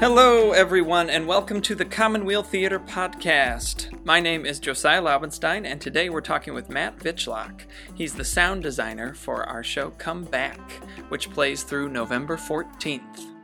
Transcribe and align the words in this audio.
Hello, 0.00 0.52
everyone, 0.52 1.10
and 1.10 1.26
welcome 1.26 1.60
to 1.62 1.74
the 1.74 1.84
Commonweal 1.84 2.44
Theater 2.44 2.78
Podcast. 2.78 3.88
My 4.04 4.20
name 4.20 4.46
is 4.46 4.60
Josiah 4.60 5.02
Laubenstein, 5.02 5.66
and 5.66 5.80
today 5.80 6.08
we're 6.08 6.20
talking 6.20 6.54
with 6.54 6.70
Matt 6.70 7.00
Vichlach. 7.00 7.62
He's 7.96 8.14
the 8.14 8.24
sound 8.24 8.62
designer 8.62 9.12
for 9.12 9.42
our 9.42 9.64
show 9.64 9.90
Come 9.90 10.22
Back, 10.22 10.60
which 11.08 11.32
plays 11.32 11.64
through 11.64 11.88
November 11.88 12.36
14th. 12.36 13.34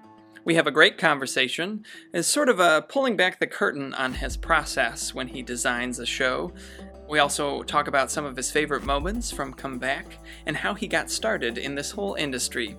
We 0.44 0.54
have 0.54 0.68
a 0.68 0.70
great 0.70 0.96
conversation, 0.96 1.84
as 2.12 2.28
sort 2.28 2.48
of 2.48 2.60
a 2.60 2.86
pulling 2.88 3.16
back 3.16 3.40
the 3.40 3.48
curtain 3.48 3.92
on 3.92 4.14
his 4.14 4.36
process 4.36 5.12
when 5.12 5.26
he 5.26 5.42
designs 5.42 5.98
a 5.98 6.06
show. 6.06 6.52
We 7.08 7.18
also 7.18 7.64
talk 7.64 7.88
about 7.88 8.12
some 8.12 8.24
of 8.24 8.36
his 8.36 8.52
favorite 8.52 8.84
moments 8.84 9.32
from 9.32 9.54
Come 9.54 9.80
Back 9.80 10.18
and 10.46 10.56
how 10.56 10.74
he 10.74 10.86
got 10.86 11.10
started 11.10 11.58
in 11.58 11.74
this 11.74 11.90
whole 11.90 12.14
industry. 12.14 12.76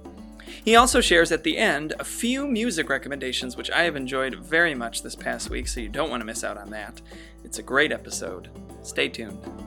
He 0.63 0.75
also 0.75 1.01
shares 1.01 1.31
at 1.31 1.43
the 1.43 1.57
end 1.57 1.93
a 1.99 2.03
few 2.03 2.47
music 2.47 2.89
recommendations, 2.89 3.57
which 3.57 3.71
I 3.71 3.83
have 3.83 3.95
enjoyed 3.95 4.35
very 4.35 4.75
much 4.75 5.01
this 5.01 5.15
past 5.15 5.49
week, 5.49 5.67
so 5.67 5.79
you 5.79 5.89
don't 5.89 6.09
want 6.09 6.21
to 6.21 6.25
miss 6.25 6.43
out 6.43 6.57
on 6.57 6.69
that. 6.71 7.01
It's 7.43 7.59
a 7.59 7.63
great 7.63 7.91
episode. 7.91 8.49
Stay 8.83 9.09
tuned. 9.09 9.64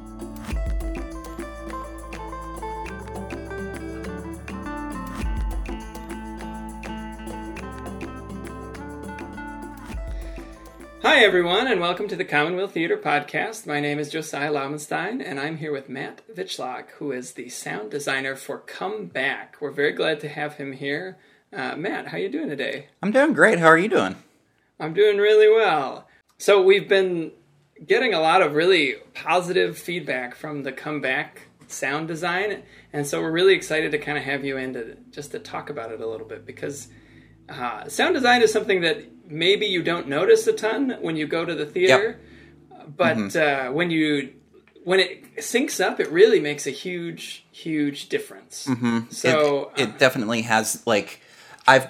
Hi, 11.03 11.21
everyone, 11.21 11.69
and 11.69 11.81
welcome 11.81 12.09
to 12.09 12.17
the 12.17 12.25
Commonweal 12.25 12.67
Theater 12.67 12.97
Podcast. 12.97 13.69
My 13.69 13.79
name 13.79 14.01
is 14.01 14.11
Josiah 14.11 14.51
Laubenstein, 14.51 15.23
and 15.25 15.39
I'm 15.39 15.59
here 15.59 15.71
with 15.71 15.89
Matt 15.89 16.23
Vichlach, 16.35 16.91
who 16.99 17.13
is 17.13 17.33
the 17.33 17.49
sound 17.51 17.93
designer 17.93 18.35
for 18.35 18.59
Come 18.59 19.07
Back. 19.07 19.55
We're 19.61 19.71
very 19.71 19.93
glad 19.93 20.19
to 20.21 20.29
have 20.29 20.55
him 20.55 20.73
here. 20.73 21.17
Uh, 21.53 21.77
Matt, 21.77 22.09
how 22.09 22.17
are 22.17 22.21
you 22.21 22.29
doing 22.29 22.49
today? 22.49 22.89
I'm 23.01 23.13
doing 23.13 23.33
great. 23.33 23.61
How 23.61 23.69
are 23.69 23.79
you 23.79 23.89
doing? 23.89 24.17
I'm 24.81 24.93
doing 24.93 25.19
really 25.19 25.49
well. 25.49 26.09
So 26.37 26.61
we've 26.61 26.89
been 26.89 27.31
getting 27.87 28.13
a 28.13 28.21
lot 28.21 28.43
of 28.43 28.55
really 28.55 28.97
positive 29.15 29.79
feedback 29.79 30.35
from 30.35 30.65
the 30.65 30.73
Come 30.73 31.01
Back 31.01 31.43
sound 31.69 32.09
design, 32.09 32.65
and 32.93 33.07
so 33.07 33.21
we're 33.21 33.31
really 33.31 33.55
excited 33.55 33.93
to 33.93 33.99
kind 33.99 34.19
of 34.19 34.25
have 34.25 34.45
you 34.45 34.57
in 34.57 34.73
to 34.73 34.97
just 35.13 35.31
to 35.31 35.39
talk 35.39 35.71
about 35.71 35.93
it 35.93 36.01
a 36.01 36.07
little 36.09 36.27
bit 36.27 36.45
because 36.45 36.89
uh, 37.49 37.89
sound 37.89 38.15
design 38.15 38.43
is 38.43 38.53
something 38.53 38.81
that 38.83 39.05
maybe 39.27 39.67
you 39.67 39.83
don't 39.83 40.09
notice 40.09 40.47
a 40.47 40.53
ton 40.53 40.97
when 41.01 41.17
you 41.17 41.27
go 41.27 41.45
to 41.45 41.55
the 41.55 41.67
theater, 41.67 42.19
yep. 42.71 42.97
but 42.97 43.17
mm-hmm. 43.17 43.69
uh, 43.69 43.73
when 43.73 43.91
you 43.91 44.33
when 44.85 45.01
it 45.01 45.37
syncs 45.37 45.85
up, 45.85 46.01
it 46.01 46.11
really 46.11 46.41
makes 46.41 46.67
a 46.67 46.71
huge, 46.71 47.45
huge 47.53 48.09
difference. 48.09 48.67
Mm-hmm. 48.67 49.11
So 49.11 49.71
it, 49.77 49.83
it 49.83 49.89
uh, 49.91 49.99
definitely 49.99 50.43
has 50.43 50.83
like 50.87 51.21
I've 51.67 51.89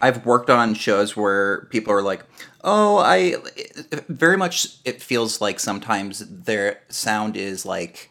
I've 0.00 0.26
worked 0.26 0.50
on 0.50 0.74
shows 0.74 1.16
where 1.16 1.66
people 1.66 1.92
are 1.92 2.02
like, 2.02 2.24
"Oh, 2.64 2.98
I 2.98 3.36
very 4.08 4.36
much 4.36 4.78
it 4.84 5.00
feels 5.00 5.40
like 5.40 5.60
sometimes 5.60 6.18
their 6.28 6.80
sound 6.88 7.36
is 7.36 7.64
like 7.64 8.10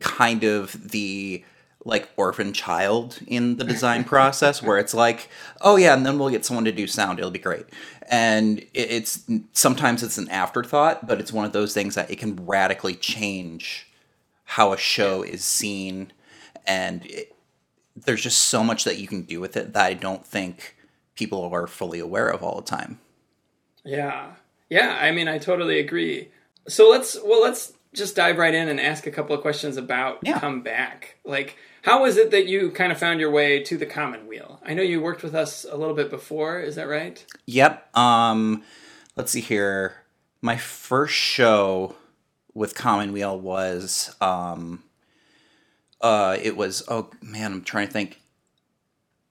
kind 0.00 0.42
of 0.42 0.90
the 0.90 1.44
like 1.86 2.10
orphan 2.16 2.52
child 2.52 3.20
in 3.28 3.56
the 3.56 3.64
design 3.64 4.02
process 4.04 4.60
where 4.60 4.76
it's 4.76 4.92
like 4.92 5.28
oh 5.60 5.76
yeah 5.76 5.94
and 5.94 6.04
then 6.04 6.18
we'll 6.18 6.28
get 6.28 6.44
someone 6.44 6.64
to 6.64 6.72
do 6.72 6.86
sound. 6.86 7.18
It'll 7.18 7.30
be 7.30 7.38
great. 7.38 7.64
And 8.10 8.64
it's 8.74 9.24
sometimes 9.52 10.02
it's 10.02 10.18
an 10.18 10.28
afterthought 10.28 11.06
but 11.06 11.20
it's 11.20 11.32
one 11.32 11.44
of 11.44 11.52
those 11.52 11.72
things 11.72 11.94
that 11.94 12.10
it 12.10 12.18
can 12.18 12.44
radically 12.44 12.94
change 12.94 13.88
how 14.44 14.72
a 14.72 14.76
show 14.76 15.22
is 15.22 15.44
seen. 15.44 16.12
And 16.66 17.06
it, 17.06 17.34
there's 17.94 18.22
just 18.22 18.44
so 18.44 18.62
much 18.62 18.84
that 18.84 18.98
you 18.98 19.06
can 19.06 19.22
do 19.22 19.40
with 19.40 19.56
it 19.56 19.72
that 19.72 19.86
i 19.86 19.94
don't 19.94 20.26
think 20.26 20.76
people 21.14 21.42
are 21.44 21.66
fully 21.66 21.98
aware 22.00 22.28
of 22.28 22.42
all 22.42 22.56
the 22.56 22.66
time. 22.66 22.98
Yeah. 23.84 24.32
Yeah 24.68 24.98
i 25.00 25.12
mean 25.12 25.28
i 25.28 25.38
totally 25.38 25.78
agree. 25.78 26.30
So 26.68 26.90
let's 26.90 27.16
well 27.24 27.40
let's 27.40 27.74
just 27.96 28.14
dive 28.14 28.38
right 28.38 28.54
in 28.54 28.68
and 28.68 28.78
ask 28.78 29.06
a 29.06 29.10
couple 29.10 29.34
of 29.34 29.42
questions 29.42 29.76
about 29.76 30.18
yeah. 30.22 30.38
come 30.38 30.62
back. 30.62 31.16
Like 31.24 31.56
how 31.86 32.02
was 32.02 32.16
it 32.16 32.32
that 32.32 32.48
you 32.48 32.72
kind 32.72 32.90
of 32.90 32.98
found 32.98 33.20
your 33.20 33.30
way 33.30 33.62
to 33.62 33.76
the 33.76 33.86
Commonweal? 33.86 34.60
I 34.66 34.74
know 34.74 34.82
you 34.82 35.00
worked 35.00 35.22
with 35.22 35.36
us 35.36 35.64
a 35.64 35.76
little 35.76 35.94
bit 35.94 36.10
before. 36.10 36.58
Is 36.58 36.74
that 36.74 36.88
right? 36.88 37.24
Yep. 37.46 37.96
Um, 37.96 38.64
let's 39.14 39.30
see 39.30 39.40
here. 39.40 39.94
My 40.42 40.56
first 40.56 41.14
show 41.14 41.94
with 42.54 42.74
Commonweal 42.74 43.38
was 43.38 44.16
um, 44.20 44.82
uh, 46.00 46.36
it 46.42 46.56
was 46.56 46.82
oh 46.88 47.10
man, 47.22 47.52
I'm 47.52 47.62
trying 47.62 47.86
to 47.86 47.92
think. 47.92 48.20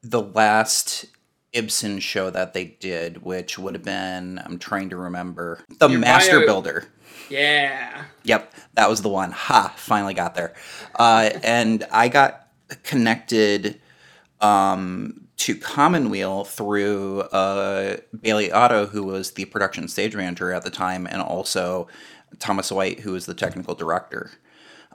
The 0.01 0.21
last 0.21 1.07
Ibsen 1.51 1.99
show 1.99 2.29
that 2.29 2.53
they 2.53 2.63
did, 2.65 3.23
which 3.23 3.59
would 3.59 3.73
have 3.73 3.83
been 3.83 4.39
I'm 4.45 4.59
trying 4.59 4.91
to 4.91 4.95
remember 4.95 5.59
the 5.79 5.89
Your 5.89 5.99
Master 5.99 6.39
bio- 6.39 6.45
Builder. 6.45 6.87
Yeah. 7.29 8.05
Yep, 8.23 8.53
that 8.75 8.89
was 8.89 9.01
the 9.01 9.09
one. 9.09 9.31
Ha! 9.31 9.73
Finally 9.75 10.13
got 10.13 10.35
there. 10.35 10.53
Uh, 10.93 11.31
and 11.43 11.85
I 11.91 12.07
got 12.07 12.44
connected 12.83 13.79
um, 14.41 15.27
to 15.37 15.55
Commonweal 15.55 16.43
through 16.43 17.21
uh, 17.21 17.97
Bailey 18.19 18.51
Otto, 18.51 18.87
who 18.87 19.03
was 19.03 19.31
the 19.31 19.45
production 19.45 19.87
stage 19.87 20.15
manager 20.15 20.51
at 20.51 20.63
the 20.63 20.69
time, 20.69 21.07
and 21.07 21.21
also 21.21 21.87
Thomas 22.39 22.71
White, 22.71 23.01
who 23.01 23.11
was 23.11 23.25
the 23.25 23.33
technical 23.33 23.75
director. 23.75 24.31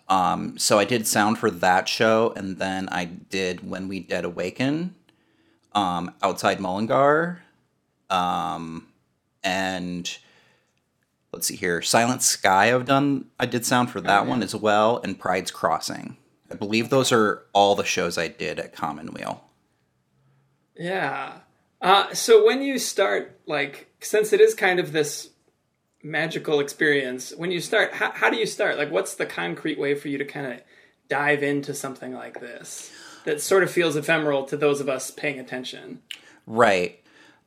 Um, 0.08 0.58
so 0.58 0.78
I 0.78 0.84
did 0.84 1.06
sound 1.06 1.38
for 1.38 1.50
that 1.50 1.88
show, 1.88 2.32
and 2.36 2.58
then 2.58 2.88
I 2.91 3.04
did 3.04 3.69
When 3.69 3.87
We 3.87 4.00
Dead 4.00 4.25
Awaken 4.25 4.94
um, 5.72 6.14
outside 6.22 6.60
Mullingar. 6.60 7.42
Um, 8.08 8.88
and 9.44 10.19
let's 11.32 11.47
see 11.47 11.56
here, 11.56 11.81
Silent 11.81 12.22
Sky. 12.22 12.75
I've 12.75 12.87
done. 12.87 13.26
I 13.38 13.47
did 13.47 13.64
sound 13.64 13.91
for 13.91 14.00
that 14.00 14.22
oh, 14.22 14.25
yeah. 14.25 14.28
one 14.28 14.42
as 14.42 14.54
well, 14.54 15.00
and 15.04 15.19
Pride's 15.19 15.50
Crossing. 15.50 16.16
I 16.50 16.55
believe 16.55 16.91
those 16.91 17.12
are 17.12 17.44
all 17.53 17.75
the 17.75 17.84
shows 17.84 18.19
I 18.19 18.28
did 18.28 18.59
at 18.59 18.75
Commonweal. 18.75 19.44
Yeah. 20.77 21.34
Uh, 21.81 22.12
so 22.12 22.44
when 22.44 22.62
you 22.62 22.78
start, 22.78 23.41
like, 23.47 23.88
since 24.00 24.33
it 24.33 24.41
is 24.41 24.55
kind 24.55 24.81
of 24.81 24.93
this 24.93 25.31
magical 26.03 26.61
experience, 26.61 27.33
when 27.37 27.50
you 27.50 27.61
start, 27.61 27.93
how, 27.94 28.12
how 28.12 28.31
do 28.31 28.37
you 28.37 28.47
start? 28.47 28.78
Like, 28.78 28.91
what's 28.91 29.15
the 29.15 29.27
concrete 29.27 29.78
way 29.78 29.94
for 29.94 30.09
you 30.09 30.19
to 30.19 30.25
kind 30.25 30.47
of 30.47 30.61
dive 31.09 31.43
into 31.43 31.75
something 31.75 32.15
like 32.15 32.41
this 32.41 32.91
that 33.25 33.41
sort 33.41 33.62
of 33.62 33.71
feels 33.71 33.97
ephemeral 33.97 34.44
to 34.44 34.56
those 34.56 34.81
of 34.81 34.88
us 34.88 35.11
paying 35.11 35.38
attention? 35.38 36.00
Right. 36.47 37.00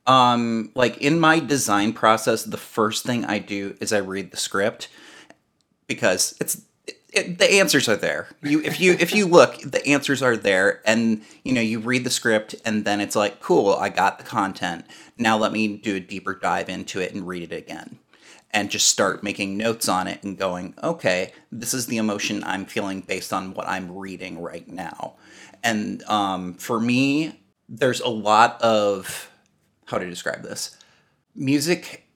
Um, 0.06 0.72
like 0.76 0.98
in 0.98 1.20
my 1.20 1.40
design 1.40 1.94
process, 1.94 2.44
the 2.44 2.58
first 2.58 3.06
thing 3.06 3.26
I 3.26 3.40
do 3.40 3.76
is 3.80 3.94
I 3.94 4.00
read 4.00 4.32
the 4.32 4.38
script 4.38 4.90
because 5.88 6.36
it's 6.40 6.62
it, 7.14 7.38
the 7.38 7.52
answers 7.54 7.88
are 7.88 7.96
there. 7.96 8.28
You 8.42 8.62
if 8.62 8.80
you 8.80 8.94
if 9.00 9.14
you 9.14 9.28
look, 9.28 9.60
the 9.62 9.86
answers 9.88 10.22
are 10.22 10.36
there, 10.36 10.82
and 10.86 11.22
you 11.44 11.54
know 11.54 11.62
you 11.62 11.80
read 11.80 12.04
the 12.04 12.10
script, 12.10 12.56
and 12.66 12.86
then 12.86 13.00
it's 13.00 13.16
like, 13.16 13.40
cool, 13.40 13.74
I 13.74 13.90
got 13.90 14.18
the 14.18 14.24
content. 14.24 14.86
Now 15.18 15.38
let 15.38 15.52
me 15.52 15.78
do 15.78 15.96
a 15.96 16.00
deeper 16.00 16.34
dive 16.34 16.70
into 16.70 17.00
it 17.00 17.14
and 17.14 17.28
read 17.28 17.52
it 17.52 17.56
again, 17.56 18.00
and 18.52 18.72
just 18.72 18.88
start 18.88 19.24
making 19.24 19.58
notes 19.58 19.88
on 19.88 20.08
it 20.08 20.24
and 20.24 20.38
going, 20.38 20.74
okay, 20.84 21.34
this 21.52 21.74
is 21.74 21.86
the 21.86 21.98
emotion 21.98 22.44
I'm 22.44 22.66
feeling 22.66 23.02
based 23.02 23.32
on 23.32 23.54
what 23.54 23.68
I'm 23.68 23.96
reading 23.96 24.42
right 24.42 24.68
now. 24.68 25.16
And 25.64 26.04
um, 26.04 26.56
for 26.56 26.80
me, 26.80 27.40
there's 27.70 28.02
a 28.02 28.10
lot 28.10 28.62
of 28.62 29.30
how 29.86 30.00
to 30.00 30.10
describe 30.10 30.42
this. 30.42 30.78
Music 31.36 32.08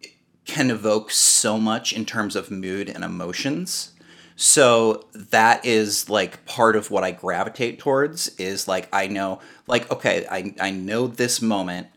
can 0.45 0.71
evoke 0.71 1.11
so 1.11 1.59
much 1.59 1.93
in 1.93 2.05
terms 2.05 2.35
of 2.35 2.49
mood 2.49 2.89
and 2.89 3.03
emotions 3.03 3.93
so 4.39 5.03
that 5.15 5.65
is 5.65 6.11
like 6.11 6.45
part 6.45 6.75
of 6.75 6.91
what 6.91 7.03
I 7.03 7.09
gravitate 7.09 7.79
towards 7.79 8.27
is 8.37 8.67
like 8.67 8.87
I 8.93 9.07
know 9.07 9.41
like 9.65 9.91
okay, 9.91 10.27
I 10.29 10.53
I 10.61 10.69
know 10.69 11.07
this 11.07 11.41
moment 11.41 11.87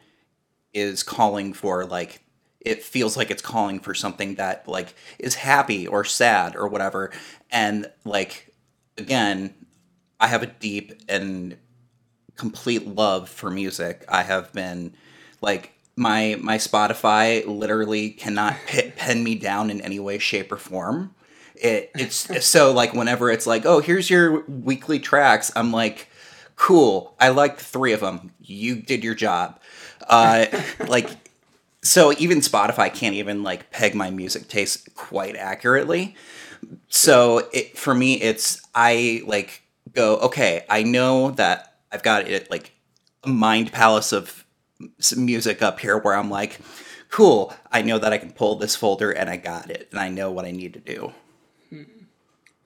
is 0.72 1.02
calling 1.02 1.52
for 1.52 1.84
like 1.84 2.22
it 2.60 2.82
feels 2.82 3.14
like 3.14 3.30
it's 3.30 3.42
calling 3.42 3.78
for 3.78 3.92
something 3.94 4.36
that 4.36 4.66
like 4.66 4.94
is 5.18 5.34
happy 5.34 5.86
or 5.86 6.02
sad 6.02 6.56
or 6.56 6.66
whatever 6.66 7.12
and 7.50 7.90
like 8.06 8.54
again 8.96 9.54
I 10.18 10.28
have 10.28 10.42
a 10.42 10.46
deep 10.46 10.94
and 11.10 11.58
complete 12.36 12.86
love 12.86 13.28
for 13.28 13.50
music. 13.50 14.06
I 14.08 14.22
have 14.22 14.50
been 14.54 14.94
like 15.42 15.74
my 15.94 16.38
my 16.40 16.56
Spotify 16.56 17.46
literally 17.46 18.08
cannot 18.08 18.56
pin 18.96 19.22
me 19.22 19.34
down 19.34 19.68
in 19.68 19.82
any 19.82 20.00
way 20.00 20.16
shape 20.16 20.50
or 20.50 20.56
form 20.56 21.14
it 21.62 21.90
it's 21.94 22.44
so 22.44 22.72
like 22.72 22.94
whenever 22.94 23.30
it's 23.30 23.46
like, 23.46 23.64
oh, 23.66 23.80
here's 23.80 24.10
your 24.10 24.42
weekly 24.42 24.98
tracks, 24.98 25.50
I'm 25.54 25.72
like, 25.72 26.08
cool. 26.56 27.14
I 27.18 27.30
like 27.30 27.58
three 27.58 27.92
of 27.92 28.00
them. 28.00 28.32
You 28.40 28.76
did 28.76 29.02
your 29.02 29.14
job. 29.14 29.58
Uh, 30.08 30.46
like, 30.88 31.08
so 31.82 32.12
even 32.18 32.38
Spotify 32.38 32.92
can't 32.92 33.14
even 33.14 33.42
like 33.42 33.70
peg 33.70 33.94
my 33.94 34.10
music 34.10 34.48
taste 34.48 34.94
quite 34.94 35.36
accurately. 35.36 36.14
So 36.88 37.48
it 37.52 37.78
for 37.78 37.94
me, 37.94 38.20
it's 38.20 38.60
I 38.74 39.22
like 39.26 39.62
go 39.94 40.16
okay. 40.18 40.64
I 40.68 40.82
know 40.82 41.30
that 41.32 41.76
I've 41.90 42.02
got 42.02 42.28
it 42.28 42.50
like 42.50 42.72
a 43.24 43.28
mind 43.28 43.72
palace 43.72 44.12
of 44.12 44.44
music 45.16 45.62
up 45.62 45.80
here 45.80 45.98
where 45.98 46.14
I'm 46.14 46.30
like, 46.30 46.60
cool, 47.10 47.54
I 47.72 47.82
know 47.82 47.98
that 47.98 48.12
I 48.12 48.18
can 48.18 48.32
pull 48.32 48.56
this 48.56 48.76
folder 48.76 49.10
and 49.10 49.28
I 49.28 49.36
got 49.36 49.70
it 49.70 49.88
and 49.90 50.00
I 50.00 50.08
know 50.08 50.30
what 50.30 50.44
I 50.44 50.50
need 50.52 50.74
to 50.74 50.80
do. 50.80 51.12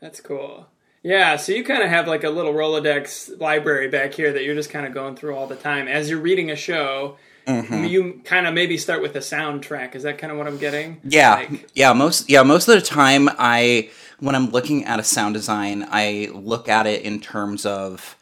That's 0.05 0.21
cool. 0.21 0.67
Yeah, 1.03 1.37
so 1.37 1.53
you 1.53 1.65
kind 1.65 1.83
of 1.83 1.89
have 1.89 2.07
like 2.07 2.25
a 2.25 2.29
little 2.29 2.53
Rolodex 2.53 3.41
library 3.41 3.89
back 3.89 4.13
here 4.13 4.35
that 4.35 4.45
you're 4.45 4.55
just 4.55 4.69
kind 4.69 4.85
of 4.85 4.93
going 4.93 5.17
through 5.17 5.35
all 5.35 5.47
the 5.47 5.57
time. 5.57 5.89
As 5.89 6.11
you're 6.11 6.21
reading 6.21 6.51
a 6.51 6.57
show, 6.57 7.17
Mm-hmm. 7.47 7.85
you 7.85 8.21
kind 8.25 8.47
of 8.47 8.53
maybe 8.55 8.77
start 8.79 9.01
with 9.03 9.15
a 9.17 9.21
soundtrack. 9.21 9.95
Is 9.95 10.03
that 10.05 10.17
kind 10.17 10.31
of 10.31 10.39
what 10.39 10.47
I'm 10.47 10.57
getting? 10.59 11.01
Yeah, 11.05 11.35
Like, 11.35 11.71
yeah. 11.75 11.93
Most 11.95 12.29
yeah, 12.31 12.43
most 12.43 12.69
of 12.69 12.75
the 12.75 12.81
time, 12.83 13.29
I 13.39 13.91
when 14.19 14.35
I'm 14.35 14.51
looking 14.51 14.85
at 14.85 14.99
a 14.99 15.03
sound 15.03 15.35
design, 15.35 15.87
I 15.91 16.31
look 16.35 16.69
at 16.71 16.87
it 16.87 17.03
in 17.03 17.21
terms 17.21 17.65
of 17.67 18.17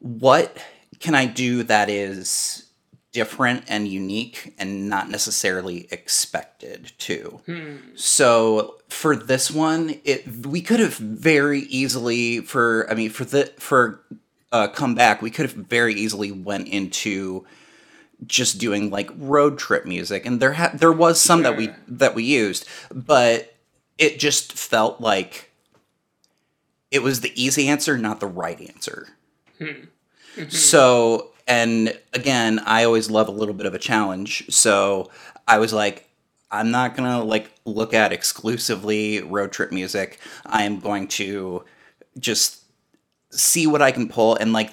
what 0.00 0.56
can 0.98 1.14
I 1.14 1.24
do 1.26 1.62
that 1.64 1.88
is 1.90 2.67
different 3.18 3.64
and 3.66 3.88
unique 3.88 4.54
and 4.60 4.88
not 4.88 5.10
necessarily 5.10 5.88
expected 5.90 6.92
to. 6.98 7.40
Hmm. 7.46 7.76
So 7.96 8.76
for 8.88 9.16
this 9.16 9.50
one, 9.50 10.00
it 10.04 10.46
we 10.46 10.62
could 10.62 10.78
have 10.78 10.94
very 10.94 11.62
easily 11.62 12.38
for 12.42 12.86
I 12.88 12.94
mean 12.94 13.10
for 13.10 13.24
the 13.24 13.52
for 13.58 14.04
uh, 14.52 14.68
come 14.68 14.94
back, 14.94 15.20
we 15.20 15.32
could 15.32 15.46
have 15.46 15.54
very 15.54 15.94
easily 15.94 16.30
went 16.30 16.68
into 16.68 17.44
just 18.24 18.58
doing 18.58 18.88
like 18.88 19.10
road 19.16 19.58
trip 19.58 19.84
music. 19.84 20.24
And 20.24 20.38
there 20.38 20.52
ha- 20.52 20.70
there 20.72 20.92
was 20.92 21.20
some 21.20 21.42
that 21.42 21.56
we 21.56 21.70
that 21.88 22.14
we 22.14 22.22
used 22.22 22.66
but 22.94 23.52
it 23.98 24.20
just 24.20 24.52
felt 24.52 25.00
like 25.00 25.50
it 26.92 27.02
was 27.02 27.22
the 27.22 27.32
easy 27.34 27.66
answer 27.66 27.98
not 27.98 28.20
the 28.20 28.28
right 28.28 28.60
answer. 28.60 29.08
Hmm. 29.58 29.64
Mm-hmm. 30.36 30.50
So 30.50 31.32
and 31.48 31.98
again 32.12 32.60
i 32.66 32.84
always 32.84 33.10
love 33.10 33.26
a 33.26 33.32
little 33.32 33.54
bit 33.54 33.66
of 33.66 33.74
a 33.74 33.78
challenge. 33.78 34.44
So 34.50 35.10
i 35.48 35.58
was 35.58 35.72
like 35.72 36.08
i'm 36.50 36.70
not 36.70 36.94
gonna 36.94 37.24
like 37.24 37.50
look 37.64 37.92
at 37.92 38.12
exclusively 38.12 39.22
road 39.22 39.50
trip 39.50 39.72
music. 39.72 40.20
I 40.46 40.62
am 40.62 40.78
going 40.78 41.08
to 41.08 41.64
just 42.18 42.62
see 43.30 43.66
what 43.66 43.82
i 43.82 43.90
can 43.90 44.08
pull. 44.08 44.36
And 44.36 44.52
like 44.52 44.70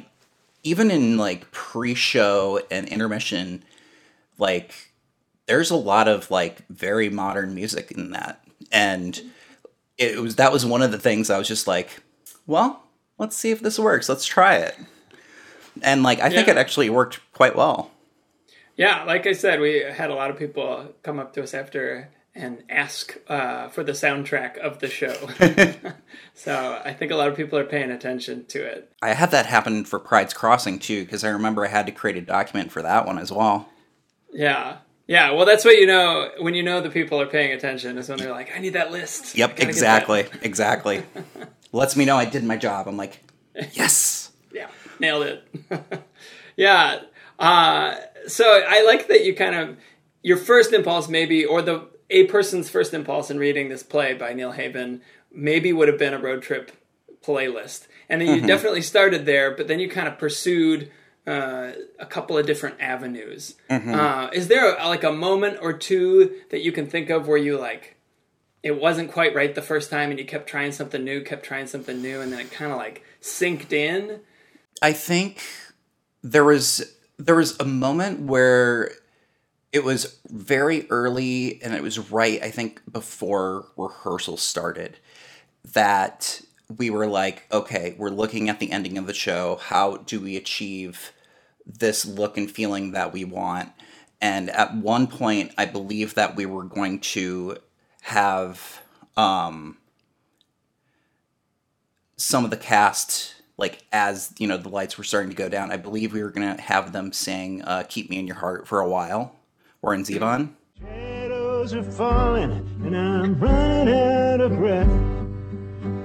even 0.64 0.92
in 0.92 1.18
like 1.18 1.50
pre-show 1.52 2.60
and 2.70 2.88
intermission 2.90 3.64
like 4.38 4.92
there's 5.48 5.72
a 5.72 5.76
lot 5.76 6.08
of 6.08 6.30
like 6.30 6.68
very 6.70 7.10
modern 7.10 7.54
music 7.56 7.92
in 7.92 8.12
that. 8.12 8.44
And 8.72 9.22
it 9.98 10.20
was 10.20 10.36
that 10.36 10.52
was 10.52 10.66
one 10.66 10.82
of 10.82 10.92
the 10.92 11.00
things 11.00 11.30
i 11.30 11.38
was 11.38 11.48
just 11.48 11.68
like 11.68 12.04
well 12.46 12.84
let's 13.18 13.38
see 13.38 13.52
if 13.52 13.62
this 13.62 13.80
works. 13.80 14.10
Let's 14.10 14.26
try 14.26 14.56
it 14.58 14.76
and 15.82 16.04
like 16.04 16.20
i 16.20 16.30
think 16.30 16.48
it 16.48 16.58
actually 16.58 16.90
worked 16.90 17.20
quite 17.34 17.56
well 17.56 17.92
Yeah, 18.78 19.04
like 19.06 19.26
I 19.26 19.32
said, 19.34 19.62
we 19.62 19.80
had 19.80 20.10
a 20.10 20.16
lot 20.16 20.30
of 20.30 20.38
people 20.38 20.94
come 21.02 21.18
up 21.18 21.32
to 21.36 21.44
us 21.44 21.54
after 21.54 22.10
and 22.36 22.64
ask 22.70 23.18
uh, 23.30 23.70
for 23.70 23.82
the 23.86 23.94
soundtrack 23.94 24.58
of 24.58 24.80
the 24.80 24.90
show. 24.90 25.16
so 26.34 26.82
I 26.84 26.92
think 26.94 27.12
a 27.12 27.16
lot 27.16 27.30
of 27.30 27.38
people 27.38 27.58
are 27.58 27.64
paying 27.64 27.90
attention 27.92 28.46
to 28.48 28.60
it. 28.64 28.92
i 29.02 29.14
had 29.14 29.32
that 29.32 29.46
happen 29.46 29.86
for 29.86 29.98
pride's 30.00 30.34
crossing 30.34 30.78
too 30.80 31.06
because 31.06 31.24
i 31.24 31.30
remember 31.30 31.66
i 31.66 31.70
had 31.70 31.86
to 31.86 31.92
create 31.94 32.18
a 32.18 32.22
document 32.22 32.72
for 32.72 32.82
that 32.82 33.06
one 33.06 33.18
as 33.18 33.32
well 33.32 33.70
Yeah. 34.34 34.78
Yeah, 35.08 35.32
well, 35.34 35.46
that's 35.46 35.64
what 35.64 35.78
you 35.78 35.86
know 35.86 36.32
when 36.40 36.56
you 36.56 36.64
know 36.64 36.82
the 36.82 36.90
people 36.90 37.22
are 37.22 37.28
paying 37.28 37.52
attention 37.54 37.98
is 38.00 38.10
when 38.10 38.18
they're 38.18 38.32
like, 38.32 38.50
I 38.56 38.60
need 38.60 38.74
that 38.74 38.92
list. 38.92 39.36
Yep 39.38 39.52
gotta 39.52 39.60
get 39.60 39.66
that." 39.66 39.70
exactly 39.70 40.26
exactly 40.42 41.04
lets 41.72 41.96
me 41.96 42.04
know 42.06 42.18
i 42.18 42.26
did 42.26 42.44
my 42.44 42.58
job 42.58 42.88
i'm 42.90 42.98
like 42.98 43.22
yes 43.74 44.32
Yeah, 44.52 44.68
nailed 45.00 45.26
it. 45.26 46.04
yeah. 46.56 47.02
Uh, 47.38 47.96
so 48.28 48.46
I 48.46 48.84
like 48.84 49.08
that 49.08 49.26
you 49.26 49.36
kind 49.36 49.56
of 49.56 49.78
your 50.22 50.38
first 50.38 50.74
impulse 50.74 51.08
maybe, 51.08 51.46
or 51.46 51.62
the 51.62 51.88
a 52.10 52.26
person's 52.26 52.70
first 52.70 52.94
impulse 52.94 53.30
in 53.30 53.40
reading 53.40 53.70
this 53.70 53.84
play 53.84 54.14
by 54.14 54.34
Neil 54.34 54.52
Haben 54.52 55.02
maybe 55.32 55.74
would 55.74 55.88
have 55.88 56.00
been 56.00 56.14
a 56.14 56.20
road 56.20 56.42
trip 56.42 56.72
playlist, 57.24 57.88
and 58.08 58.22
then 58.22 58.36
you 58.36 58.48
definitely 58.48 58.82
started 58.82 59.26
there, 59.26 59.52
but 59.52 59.68
then 59.68 59.80
you 59.80 59.90
kind 59.90 60.08
of 60.08 60.18
pursued. 60.18 60.92
Uh, 61.28 61.72
a 61.98 62.06
couple 62.06 62.38
of 62.38 62.46
different 62.46 62.80
avenues. 62.80 63.56
Uh, 63.96 64.30
is 64.32 64.48
there 64.48 64.76
like 64.76 65.04
a 65.04 65.12
moment 65.12 65.58
or 65.60 65.74
two 65.74 66.36
that 66.52 66.62
you 66.62 66.72
can 66.72 66.86
think 66.86 67.10
of 67.10 67.28
where 67.28 67.36
you 67.36 67.58
like 67.58 67.96
it 68.66 68.82
wasn't 68.82 69.12
quite 69.12 69.36
right 69.36 69.54
the 69.54 69.62
first 69.62 69.92
time 69.92 70.10
and 70.10 70.18
you 70.18 70.26
kept 70.26 70.50
trying 70.50 70.72
something 70.72 71.04
new, 71.04 71.22
kept 71.22 71.46
trying 71.46 71.68
something 71.68 72.02
new, 72.02 72.20
and 72.20 72.34
then 72.34 72.40
it 72.40 72.52
kind 72.52 72.72
of 72.72 72.78
like 72.80 73.04
synced 73.22 73.72
in? 73.72 74.22
I 74.82 74.94
think 74.94 75.42
there 76.22 76.44
was 76.44 76.94
there 77.18 77.36
was 77.36 77.58
a 77.60 77.66
moment 77.66 78.22
where 78.22 78.92
it 79.72 79.84
was 79.84 80.20
very 80.30 80.90
early 80.90 81.62
and 81.64 81.74
it 81.74 81.84
was 81.84 82.12
right 82.12 82.42
I 82.44 82.52
think 82.52 82.82
before 82.92 83.68
rehearsal 83.78 84.38
started 84.38 84.98
that 85.74 86.42
we 86.78 86.90
were 86.90 87.08
like 87.08 87.46
okay 87.52 87.96
we're 87.98 88.10
looking 88.10 88.50
at 88.50 88.60
the 88.60 88.72
ending 88.72 88.98
of 88.98 89.08
the 89.08 89.14
show. 89.14 89.58
How 89.62 89.98
do 89.98 90.20
we 90.20 90.36
achieve 90.38 91.12
this 91.66 92.06
look 92.06 92.38
and 92.38 92.50
feeling 92.52 92.92
that 92.92 93.14
we 93.14 93.26
want? 93.26 93.72
And 94.22 94.50
at 94.50 94.76
one 94.76 95.08
point 95.08 95.54
I 95.58 95.66
believe 95.66 96.16
that 96.16 96.36
we 96.36 96.46
were 96.46 96.64
going 96.66 97.00
to 97.02 97.58
have 98.04 98.82
um 99.18 99.78
some 102.18 102.44
of 102.46 102.52
the 102.52 102.58
cast 102.58 103.35
like 103.58 103.84
as 103.92 104.34
you 104.38 104.48
know 104.48 104.58
the 104.58 104.70
lights 104.70 104.98
were 104.98 105.04
starting 105.04 105.30
to 105.30 105.36
go 105.36 105.48
down 105.50 105.72
i 105.72 105.78
believe 105.78 106.14
we 106.14 106.22
were 106.22 106.32
going 106.32 106.56
to 106.56 106.62
have 106.62 106.92
them 106.92 107.12
sing 107.14 107.62
uh, 107.64 107.84
keep 107.88 108.10
me 108.10 108.20
in 108.20 108.28
your 108.28 108.36
heart 108.38 108.68
for 108.68 108.80
a 108.80 108.88
while 108.88 109.36
Warren 109.82 110.04
Zevon 110.04 110.50
Shadows 110.82 111.74
are 111.74 111.84
falling 111.84 112.52
and 112.84 112.96
I'm 112.98 113.40
running 113.40 113.94
out 113.94 114.42
of 114.42 114.58
breath. 114.58 114.90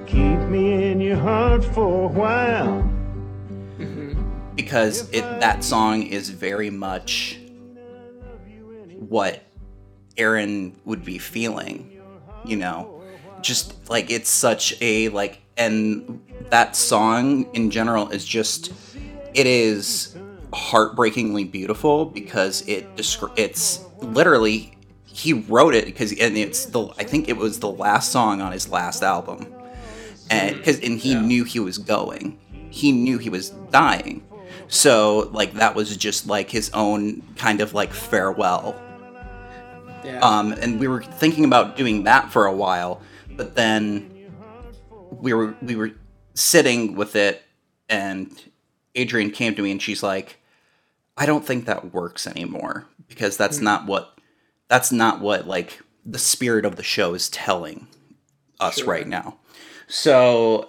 Keep 0.07 0.39
me 0.49 0.91
in 0.91 1.01
your 1.01 1.17
heart 1.17 1.63
for 1.63 2.05
a 2.05 2.07
while. 2.07 2.89
because 4.55 5.09
it 5.11 5.21
that 5.39 5.63
song 5.63 6.03
is 6.03 6.29
very 6.29 6.69
much 6.69 7.39
what 8.99 9.43
aaron 10.17 10.75
would 10.85 11.03
be 11.03 11.17
feeling 11.17 12.01
you 12.45 12.55
know 12.55 13.01
just 13.41 13.89
like 13.89 14.11
it's 14.11 14.29
such 14.29 14.75
a 14.81 15.09
like 15.09 15.40
and 15.57 16.21
that 16.49 16.75
song 16.75 17.49
in 17.53 17.71
general 17.71 18.09
is 18.09 18.25
just 18.25 18.73
it 19.33 19.47
is 19.47 20.15
heartbreakingly 20.53 21.45
beautiful 21.45 22.05
because 22.05 22.67
it 22.67 22.95
descri- 22.95 23.31
it's 23.37 23.85
literally 23.99 24.77
he 25.05 25.33
wrote 25.33 25.75
it 25.75 25.85
because 25.85 26.11
and 26.19 26.37
it's 26.37 26.65
the 26.65 26.87
I 26.97 27.03
think 27.03 27.29
it 27.29 27.37
was 27.37 27.59
the 27.59 27.71
last 27.71 28.11
song 28.11 28.41
on 28.41 28.51
his 28.51 28.69
last 28.69 29.03
album. 29.03 29.53
And 30.29 30.57
because 30.57 30.79
and 30.79 30.97
he 30.97 31.15
knew 31.15 31.43
he 31.43 31.59
was 31.59 31.77
going. 31.77 32.39
He 32.69 32.91
knew 32.93 33.17
he 33.17 33.29
was 33.29 33.49
dying. 33.49 34.25
So 34.69 35.29
like 35.33 35.53
that 35.55 35.75
was 35.75 35.95
just 35.97 36.27
like 36.27 36.49
his 36.49 36.71
own 36.73 37.21
kind 37.35 37.59
of 37.59 37.73
like 37.73 37.93
farewell. 37.93 38.81
Yeah. 40.03 40.19
um, 40.21 40.53
and 40.53 40.79
we 40.79 40.87
were 40.87 41.03
thinking 41.03 41.45
about 41.45 41.77
doing 41.77 42.05
that 42.05 42.31
for 42.31 42.47
a 42.47 42.53
while, 42.53 43.01
but 43.35 43.53
then 43.53 44.10
we 45.11 45.33
were 45.33 45.55
we 45.61 45.75
were 45.75 45.91
sitting 46.33 46.95
with 46.95 47.15
it, 47.15 47.43
and 47.89 48.31
Adrian 48.95 49.31
came 49.31 49.55
to 49.55 49.61
me 49.61 49.71
and 49.71 49.81
she's 49.81 50.01
like, 50.01 50.39
"I 51.17 51.25
don't 51.25 51.45
think 51.45 51.65
that 51.65 51.93
works 51.93 52.25
anymore 52.25 52.87
because 53.07 53.37
that's 53.37 53.57
hmm. 53.59 53.65
not 53.65 53.85
what 53.85 54.17
that's 54.67 54.91
not 54.91 55.21
what 55.21 55.47
like 55.47 55.81
the 56.05 56.19
spirit 56.19 56.65
of 56.65 56.77
the 56.77 56.83
show 56.83 57.13
is 57.13 57.29
telling 57.29 57.87
us 58.59 58.77
Sure. 58.77 58.87
right 58.87 59.07
now." 59.07 59.37
So 59.87 60.67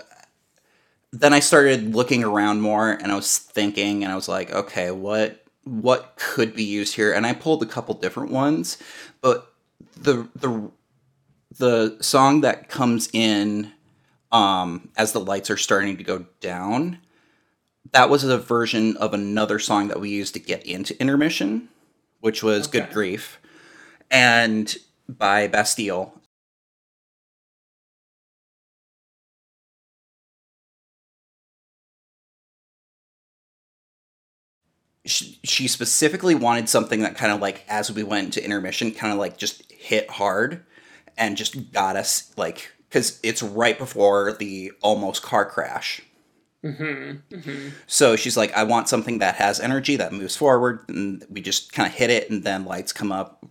then 1.13 1.33
I 1.33 1.41
started 1.41 1.95
looking 1.95 2.25
around 2.25 2.61
more, 2.61 2.91
and 2.91 3.13
I 3.13 3.15
was 3.15 3.39
thinking, 3.39 4.03
and 4.03 4.13
I 4.13 4.17
was 4.17 4.29
like, 4.29 4.53
"Okay, 4.53 4.91
what?" 4.91 5.39
what 5.65 6.15
could 6.17 6.57
be 6.57 6.65
used 6.65 6.97
here 6.97 7.13
and 7.13 7.25
i 7.25 7.33
pulled 7.33 7.63
a 7.63 7.67
couple 7.67 7.95
different 7.95 8.33
ones 8.33 8.79
but 9.21 9.55
the 9.97 10.29
the 10.35 10.71
the 11.57 11.97
song 12.01 12.41
that 12.41 12.69
comes 12.69 13.09
in 13.13 13.71
um 14.33 14.91
as 14.97 15.13
the 15.13 15.21
lights 15.21 15.51
are 15.51 15.57
starting 15.57 15.97
to 15.97 16.05
go 16.05 16.27
down 16.41 16.99
that 17.93 18.11
was 18.11 18.25
a 18.25 18.39
version 18.39 18.97
of 18.97 19.15
another 19.15 19.59
song 19.59 19.89
that 19.89 20.01
we 20.01 20.11
used 20.11 20.35
to 20.35 20.41
get 20.41 20.65
into 20.67 20.99
intermission 21.01 21.69
which 22.21 22.43
was 22.43 22.67
good 22.67 22.91
grief 22.93 23.39
and 24.11 24.77
by 25.09 25.49
bastille. 25.49 26.15
She, 35.05 35.41
she 35.43 35.67
specifically 35.67 36.37
wanted 36.37 36.69
something 36.69 37.01
that 37.01 37.17
kind 37.17 37.33
of 37.33 37.41
like 37.41 37.65
as 37.69 37.91
we 37.91 38.05
went 38.05 38.27
into 38.27 38.45
intermission 38.45 38.93
kind 38.93 39.13
of 39.13 39.19
like 39.19 39.37
just 39.37 39.71
hit 39.73 40.09
hard 40.09 40.65
and 41.19 41.37
just 41.37 41.73
got 41.73 41.97
us 41.97 42.33
like 42.37 42.71
because 42.93 43.19
it's 43.23 43.43
right 43.43 43.79
before 43.79 44.35
the 44.35 44.71
almost 44.83 45.23
car 45.23 45.47
crash 45.47 46.03
mm-hmm, 46.63 47.35
mm-hmm. 47.35 47.69
So 47.87 48.17
she's 48.17 48.37
like, 48.37 48.53
I 48.53 48.65
want 48.65 48.87
something 48.87 49.19
that 49.21 49.37
has 49.37 49.59
energy 49.59 49.97
that 49.97 50.13
moves 50.13 50.37
forward, 50.37 50.85
and 50.89 51.25
we 51.31 51.41
just 51.41 51.73
kind 51.73 51.87
of 51.89 51.95
hit 51.95 52.11
it, 52.11 52.31
and 52.31 52.45
then 52.45 52.67
lights 52.67 52.93
come 52.93 53.11
up. 53.11 53.47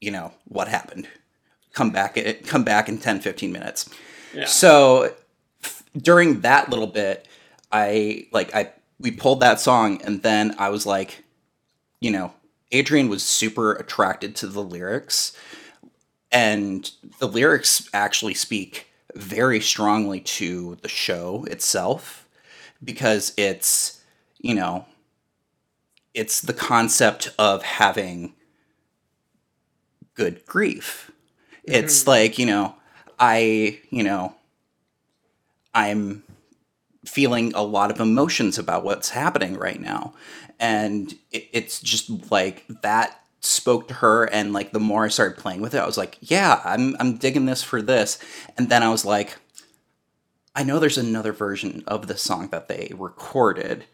You 0.00 0.12
know 0.12 0.32
what 0.46 0.68
happened? 0.68 1.08
Come 1.72 1.90
back, 1.90 2.16
it 2.16 2.46
come 2.46 2.62
back 2.62 2.88
in 2.88 2.98
10, 2.98 3.20
15 3.20 3.50
minutes. 3.50 3.90
Yeah. 4.32 4.44
So 4.46 5.12
f- 5.64 5.82
during 5.96 6.42
that 6.42 6.70
little 6.70 6.86
bit, 6.86 7.26
I 7.72 8.28
like 8.32 8.54
I 8.54 8.70
we 9.00 9.10
pulled 9.10 9.40
that 9.40 9.58
song, 9.58 10.00
and 10.02 10.22
then 10.22 10.54
I 10.56 10.68
was 10.68 10.86
like, 10.86 11.24
you 12.00 12.12
know, 12.12 12.32
Adrian 12.70 13.08
was 13.08 13.24
super 13.24 13.72
attracted 13.72 14.36
to 14.36 14.46
the 14.46 14.62
lyrics, 14.62 15.36
and 16.34 16.90
the 17.20 17.28
lyrics 17.28 17.88
actually 17.94 18.34
speak 18.34 18.88
very 19.14 19.60
strongly 19.60 20.20
to 20.20 20.76
the 20.82 20.88
show 20.88 21.44
itself 21.44 22.28
because 22.82 23.32
it's 23.36 24.02
you 24.38 24.54
know 24.54 24.84
it's 26.12 26.40
the 26.40 26.52
concept 26.52 27.32
of 27.38 27.62
having 27.62 28.34
good 30.14 30.44
grief. 30.46 31.10
It's 31.62 32.00
mm-hmm. 32.00 32.10
like 32.10 32.38
you 32.38 32.46
know 32.46 32.74
i 33.16 33.78
you 33.90 34.02
know 34.02 34.34
i'm 35.72 36.24
feeling 37.06 37.52
a 37.54 37.62
lot 37.62 37.90
of 37.90 38.00
emotions 38.00 38.58
about 38.58 38.84
what's 38.84 39.10
happening 39.10 39.54
right 39.56 39.80
now. 39.80 40.14
And 40.58 41.14
it, 41.30 41.48
it's 41.52 41.80
just 41.80 42.30
like 42.30 42.64
that 42.82 43.23
spoke 43.44 43.88
to 43.88 43.94
her 43.94 44.24
and 44.24 44.52
like 44.52 44.72
the 44.72 44.80
more 44.80 45.04
i 45.04 45.08
started 45.08 45.36
playing 45.36 45.60
with 45.60 45.74
it 45.74 45.78
i 45.78 45.86
was 45.86 45.98
like 45.98 46.16
yeah 46.20 46.60
i'm 46.64 46.96
i'm 46.98 47.16
digging 47.16 47.44
this 47.46 47.62
for 47.62 47.82
this 47.82 48.18
and 48.56 48.70
then 48.70 48.82
i 48.82 48.88
was 48.88 49.04
like 49.04 49.36
I 50.56 50.62
know 50.62 50.78
there's 50.78 50.98
another 50.98 51.32
version 51.32 51.82
of 51.88 52.06
the 52.06 52.16
song 52.16 52.46
that 52.52 52.68
they 52.68 52.92
recorded. 52.96 53.86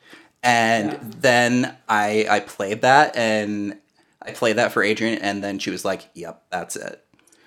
And 0.42 0.92
Yeah. 0.92 0.98
then 1.20 1.76
I 1.88 2.26
I 2.28 2.40
played 2.40 2.82
that 2.82 3.16
and 3.16 3.78
I 4.20 4.32
played 4.32 4.56
that 4.56 4.70
for 4.72 4.82
Adrian 4.82 5.18
and 5.22 5.42
then 5.42 5.58
she 5.58 5.70
was 5.70 5.86
like, 5.86 6.10
"Yep, 6.12 6.42
that's 6.50 6.76
it." 6.76 7.02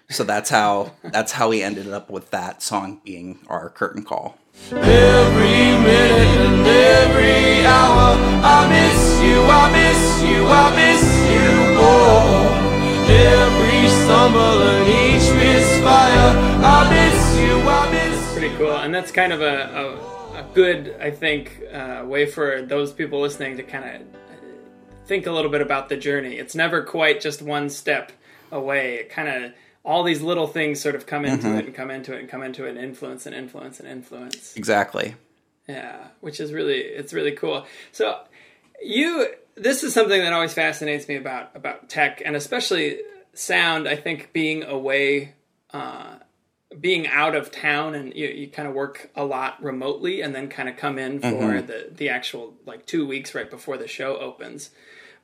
So 0.09 0.23
that's 0.23 0.49
how 0.49 0.93
that's 1.03 1.31
how 1.33 1.49
we 1.49 1.61
ended 1.61 1.89
up 1.93 2.09
with 2.09 2.31
that 2.31 2.63
song 2.63 3.01
being 3.05 3.37
our 3.49 3.69
curtain 3.69 4.03
call. 4.03 4.39
Every 4.71 5.61
minute 5.87 6.39
and 6.47 6.65
every 6.65 7.65
hour, 7.67 8.17
I 8.43 8.67
miss 8.67 9.21
you, 9.21 9.41
I 9.43 9.71
miss 9.71 10.23
you, 10.23 10.47
I 10.47 10.75
miss 10.75 10.92
you. 12.03 13.13
Every 13.15 13.87
stumble 13.89 14.61
and 14.61 14.87
each 14.89 15.27
misfire, 15.35 16.31
I 16.63 16.89
miss 16.89 17.39
you, 17.39 17.55
I 17.69 17.91
miss 17.91 18.27
you. 18.33 18.39
pretty 18.39 18.55
cool 18.57 18.75
and 18.77 18.93
that's 18.93 19.11
kind 19.11 19.31
of 19.33 19.41
a, 19.41 19.45
a, 20.35 20.39
a 20.39 20.45
good 20.53 20.95
i 20.99 21.09
think 21.11 21.61
uh, 21.71 22.03
way 22.05 22.25
for 22.25 22.61
those 22.63 22.91
people 22.91 23.21
listening 23.21 23.55
to 23.57 23.63
kind 23.63 23.85
of 24.01 24.01
think 25.05 25.27
a 25.27 25.31
little 25.31 25.51
bit 25.51 25.61
about 25.61 25.87
the 25.89 25.95
journey 25.97 26.35
it's 26.37 26.55
never 26.55 26.81
quite 26.83 27.21
just 27.21 27.41
one 27.41 27.69
step 27.69 28.11
away 28.51 28.95
it 28.95 29.09
kind 29.09 29.27
of 29.27 29.51
all 29.85 30.03
these 30.03 30.21
little 30.21 30.47
things 30.47 30.79
sort 30.81 30.95
of 30.95 31.05
come 31.05 31.25
into 31.25 31.55
it 31.57 31.65
and 31.65 31.75
come 31.75 31.91
into 31.91 32.13
it 32.13 32.19
and 32.21 32.29
come 32.29 32.41
into 32.41 32.65
it 32.65 32.69
and 32.71 32.77
influence 32.79 33.25
and 33.25 33.35
influence 33.35 33.79
and 33.79 33.87
influence 33.87 34.55
Exactly. 34.55 35.15
yeah 35.67 36.07
which 36.21 36.39
is 36.39 36.51
really 36.53 36.79
it's 36.79 37.13
really 37.13 37.33
cool 37.33 37.65
so 37.91 38.19
you 38.83 39.27
this 39.55 39.83
is 39.83 39.93
something 39.93 40.21
that 40.21 40.33
always 40.33 40.53
fascinates 40.53 41.07
me 41.07 41.15
about 41.15 41.55
about 41.55 41.89
tech 41.89 42.21
and 42.25 42.35
especially 42.35 42.99
sound 43.33 43.87
i 43.87 43.95
think 43.95 44.31
being 44.33 44.63
away 44.63 45.33
uh, 45.73 46.15
being 46.79 47.07
out 47.07 47.35
of 47.35 47.51
town 47.51 47.95
and 47.95 48.13
you, 48.15 48.27
you 48.27 48.47
kind 48.47 48.67
of 48.67 48.73
work 48.73 49.09
a 49.15 49.25
lot 49.25 49.61
remotely 49.61 50.21
and 50.21 50.33
then 50.33 50.47
kind 50.47 50.69
of 50.69 50.77
come 50.77 50.97
in 50.97 51.19
for 51.19 51.61
the 51.61 51.89
the 51.91 52.09
actual 52.09 52.53
like 52.65 52.85
two 52.85 53.05
weeks 53.05 53.35
right 53.35 53.49
before 53.49 53.77
the 53.77 53.87
show 53.87 54.17
opens. 54.17 54.71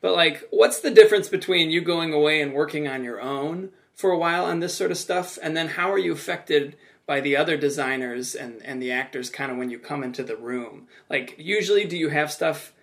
But 0.02 0.14
like 0.14 0.48
what's 0.52 0.80
the 0.80 0.92
difference 0.92 1.30
between 1.30 1.70
you 1.70 1.82
going 1.82 2.14
away 2.14 2.42
and 2.42 2.54
working 2.54 2.88
on 2.88 3.04
your 3.04 3.22
own 3.22 3.70
for 3.94 4.12
a 4.12 4.18
while 4.18 4.46
on 4.46 4.60
this 4.60 4.76
sort 4.76 4.92
of 4.92 4.98
stuff? 4.98 5.38
And 5.42 5.56
then 5.56 5.70
how 5.70 5.92
are 5.92 5.98
you 5.98 6.14
affected 6.14 6.76
by 7.06 7.20
the 7.22 7.36
other 7.36 7.58
designers 7.58 8.36
and 8.36 8.62
and 8.64 8.82
the 8.82 8.92
actors 8.92 9.30
kind 9.30 9.52
of 9.52 9.58
when 9.58 9.70
you 9.70 9.80
come 9.80 10.04
into 10.04 10.24
the 10.24 10.38
room? 10.38 10.88
Like 11.10 11.36
usually 11.38 11.86
do 11.86 11.98
you 11.98 12.10
have 12.10 12.32
stuff 12.32 12.74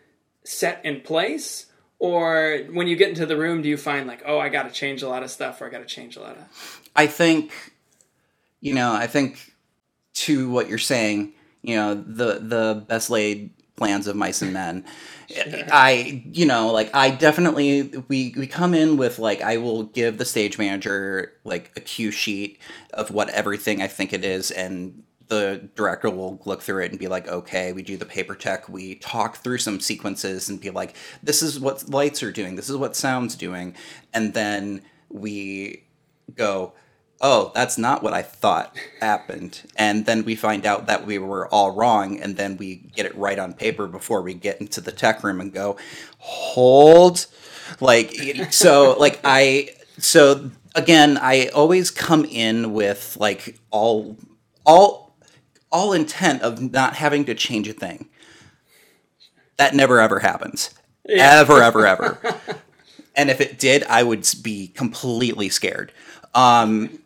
set 0.47 0.85
in 0.85 1.00
place 1.00 1.67
or 1.99 2.61
when 2.73 2.87
you 2.87 2.97
get 2.97 3.09
into 3.09 3.26
the 3.26 3.37
room 3.37 3.62
do 3.62 3.69
you 3.69 3.76
find 3.76 4.07
like 4.07 4.23
oh 4.26 4.38
i 4.38 4.49
got 4.49 4.62
to 4.65 4.71
change 4.71 5.03
a 5.03 5.09
lot 5.09 5.23
of 5.23 5.31
stuff 5.31 5.61
or 5.61 5.67
i 5.67 5.69
got 5.69 5.79
to 5.79 5.87
change 5.87 6.17
a 6.17 6.21
lot 6.21 6.37
of 6.37 6.81
I 6.97 7.07
think, 7.07 7.53
you 8.61 8.75
know, 8.75 8.93
I 8.93 9.07
think 9.07 9.53
to 10.15 10.50
what 10.50 10.69
you're 10.69 10.79
saying, 10.79 11.35
you 11.62 11.76
know, 11.76 11.95
the 11.95 12.38
the 12.41 12.85
best 12.88 13.11
laid 13.11 13.50
plans 13.76 14.07
of 14.07 14.17
mice 14.17 14.41
and 14.41 14.55
men. 14.55 14.85
I, 15.71 16.25
you 16.33 16.47
know, 16.47 16.73
like 16.73 16.95
I 16.95 17.11
definitely 17.11 17.93
we 18.09 18.35
we 18.37 18.47
come 18.47 18.73
in 18.73 18.97
with 18.97 19.19
like 19.19 19.43
I 19.43 19.59
will 19.59 19.83
give 19.83 20.17
the 20.17 20.25
stage 20.25 20.57
manager 20.57 21.35
like 21.45 21.71
a 21.76 21.81
cue 21.81 22.11
sheet 22.11 22.59
of 22.95 23.11
what 23.11 23.29
everything 23.29 23.83
I 23.83 23.88
think 23.88 24.15
it 24.15 24.25
is 24.25 24.50
and 24.50 25.03
the 25.28 25.68
director 25.75 26.11
will 26.11 26.40
look 26.45 26.62
through 26.62 26.85
it 26.85 26.90
and 26.90 26.99
be 26.99 27.09
like, 27.09 27.26
okay, 27.28 27.73
we 27.73 27.83
do 27.83 27.97
the 27.97 28.06
paper 28.06 28.35
tech, 28.35 28.68
we 28.68 28.95
talk 28.97 29.37
through 29.37 29.59
some 29.59 29.80
sequences 29.80 30.49
and 30.49 30.61
be 30.61 30.71
like, 30.71 30.95
this 31.23 31.42
is 31.42 31.59
what 31.59 31.88
lights 31.88 32.23
are 32.23 32.33
doing, 32.33 32.56
this 32.56 32.71
is 32.71 32.76
what 32.76 32.97
sound's 32.97 33.35
doing, 33.35 33.75
and 34.12 34.35
then 34.35 34.83
we 35.09 35.85
go, 36.35 36.73
oh, 37.21 37.50
that's 37.54 37.78
not 37.78 38.02
what 38.02 38.12
I 38.12 38.23
thought 38.23 38.76
happened. 39.00 39.62
And 39.76 40.04
then 40.04 40.25
we 40.25 40.37
find 40.37 40.66
out 40.66 40.87
that 40.87 41.06
we 41.06 41.18
were 41.18 41.49
all 41.49 41.71
wrong, 41.71 42.21
and 42.21 42.37
then 42.37 42.56
we 42.56 42.76
get 42.76 43.06
it 43.06 43.16
right 43.16 43.38
on 43.38 43.54
paper 43.54 43.87
before 43.87 44.23
we 44.23 44.35
get 44.35 44.61
into 44.61 44.80
the 44.80 44.92
tech 44.92 45.25
room 45.25 45.40
and 45.40 45.52
go, 45.52 45.76
hold. 46.18 47.26
Like, 47.80 48.12
so, 48.52 48.97
like, 48.99 49.21
I, 49.25 49.71
so 49.99 50.50
again, 50.75 51.18
I 51.21 51.49
always 51.49 51.90
come 51.90 52.25
in 52.25 52.73
with 52.75 53.16
like 53.18 53.59
all, 53.71 54.18
all, 54.64 55.06
all 55.76 55.92
intent 55.92 56.40
of 56.40 56.73
not 56.73 56.97
having 56.97 57.26
to 57.26 57.35
change 57.35 57.68
a 57.68 57.73
thing. 57.75 58.09
That 59.59 59.75
never 59.75 60.00
ever 60.00 60.21
happens. 60.21 60.71
Ever, 61.06 61.62
ever, 61.62 61.87
ever. 61.87 62.18
and 63.14 63.28
if 63.28 63.42
it 63.42 63.59
did, 63.59 63.85
I 63.85 64.02
would 64.02 64.26
be 64.42 64.68
completely 64.68 65.50
scared. 65.50 65.92
Um, 66.35 67.00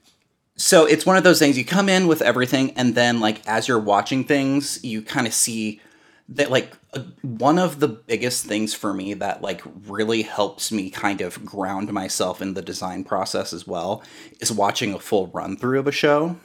so 0.55 0.87
it's 0.87 1.05
one 1.05 1.17
of 1.17 1.25
those 1.25 1.41
things 1.41 1.59
you 1.59 1.65
come 1.65 1.89
in 1.89 2.07
with 2.07 2.23
everything, 2.23 2.71
and 2.77 2.95
then 2.95 3.19
like 3.19 3.45
as 3.49 3.67
you're 3.67 3.81
watching 3.81 4.23
things, 4.23 4.79
you 4.85 5.03
kind 5.03 5.27
of 5.27 5.35
see 5.35 5.81
that 6.29 6.53
like 6.53 6.73
uh, 6.95 7.01
one 7.23 7.59
of 7.59 7.81
the 7.81 7.89
biggest 7.89 8.47
things 8.47 8.73
for 8.73 8.95
me 8.95 9.15
that 9.15 9.43
like 9.43 9.63
really 9.89 10.23
helps 10.23 10.71
me 10.71 10.91
kind 10.91 11.21
of 11.21 11.45
ground 11.45 11.93
myself 11.93 12.41
in 12.41 12.55
the 12.55 12.63
design 12.63 13.03
process 13.03 13.53
as 13.53 13.67
well 13.67 14.05
is 14.39 14.53
watching 14.53 14.95
a 14.95 15.01
full 15.01 15.27
run 15.29 15.57
through 15.57 15.81
of 15.81 15.89
a 15.89 15.93
show 15.93 16.37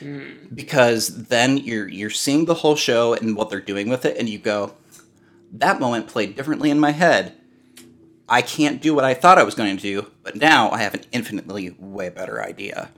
Hmm. 0.00 0.46
because 0.52 1.26
then 1.26 1.58
you're 1.58 1.86
you're 1.86 2.10
seeing 2.10 2.46
the 2.46 2.54
whole 2.54 2.76
show 2.76 3.14
and 3.14 3.36
what 3.36 3.50
they're 3.50 3.60
doing 3.60 3.88
with 3.88 4.04
it 4.04 4.16
and 4.16 4.28
you 4.28 4.38
go 4.38 4.74
that 5.52 5.78
moment 5.78 6.08
played 6.08 6.34
differently 6.36 6.70
in 6.70 6.80
my 6.80 6.92
head 6.92 7.34
I 8.30 8.42
can't 8.42 8.80
do 8.80 8.94
what 8.94 9.04
I 9.04 9.12
thought 9.12 9.38
I 9.38 9.42
was 9.42 9.56
going 9.56 9.76
to 9.76 9.82
do, 9.82 10.08
but 10.22 10.36
now 10.36 10.70
I 10.70 10.78
have 10.78 10.94
an 10.94 11.02
infinitely 11.10 11.74
way 11.80 12.10
better 12.10 12.40
idea. 12.40 12.90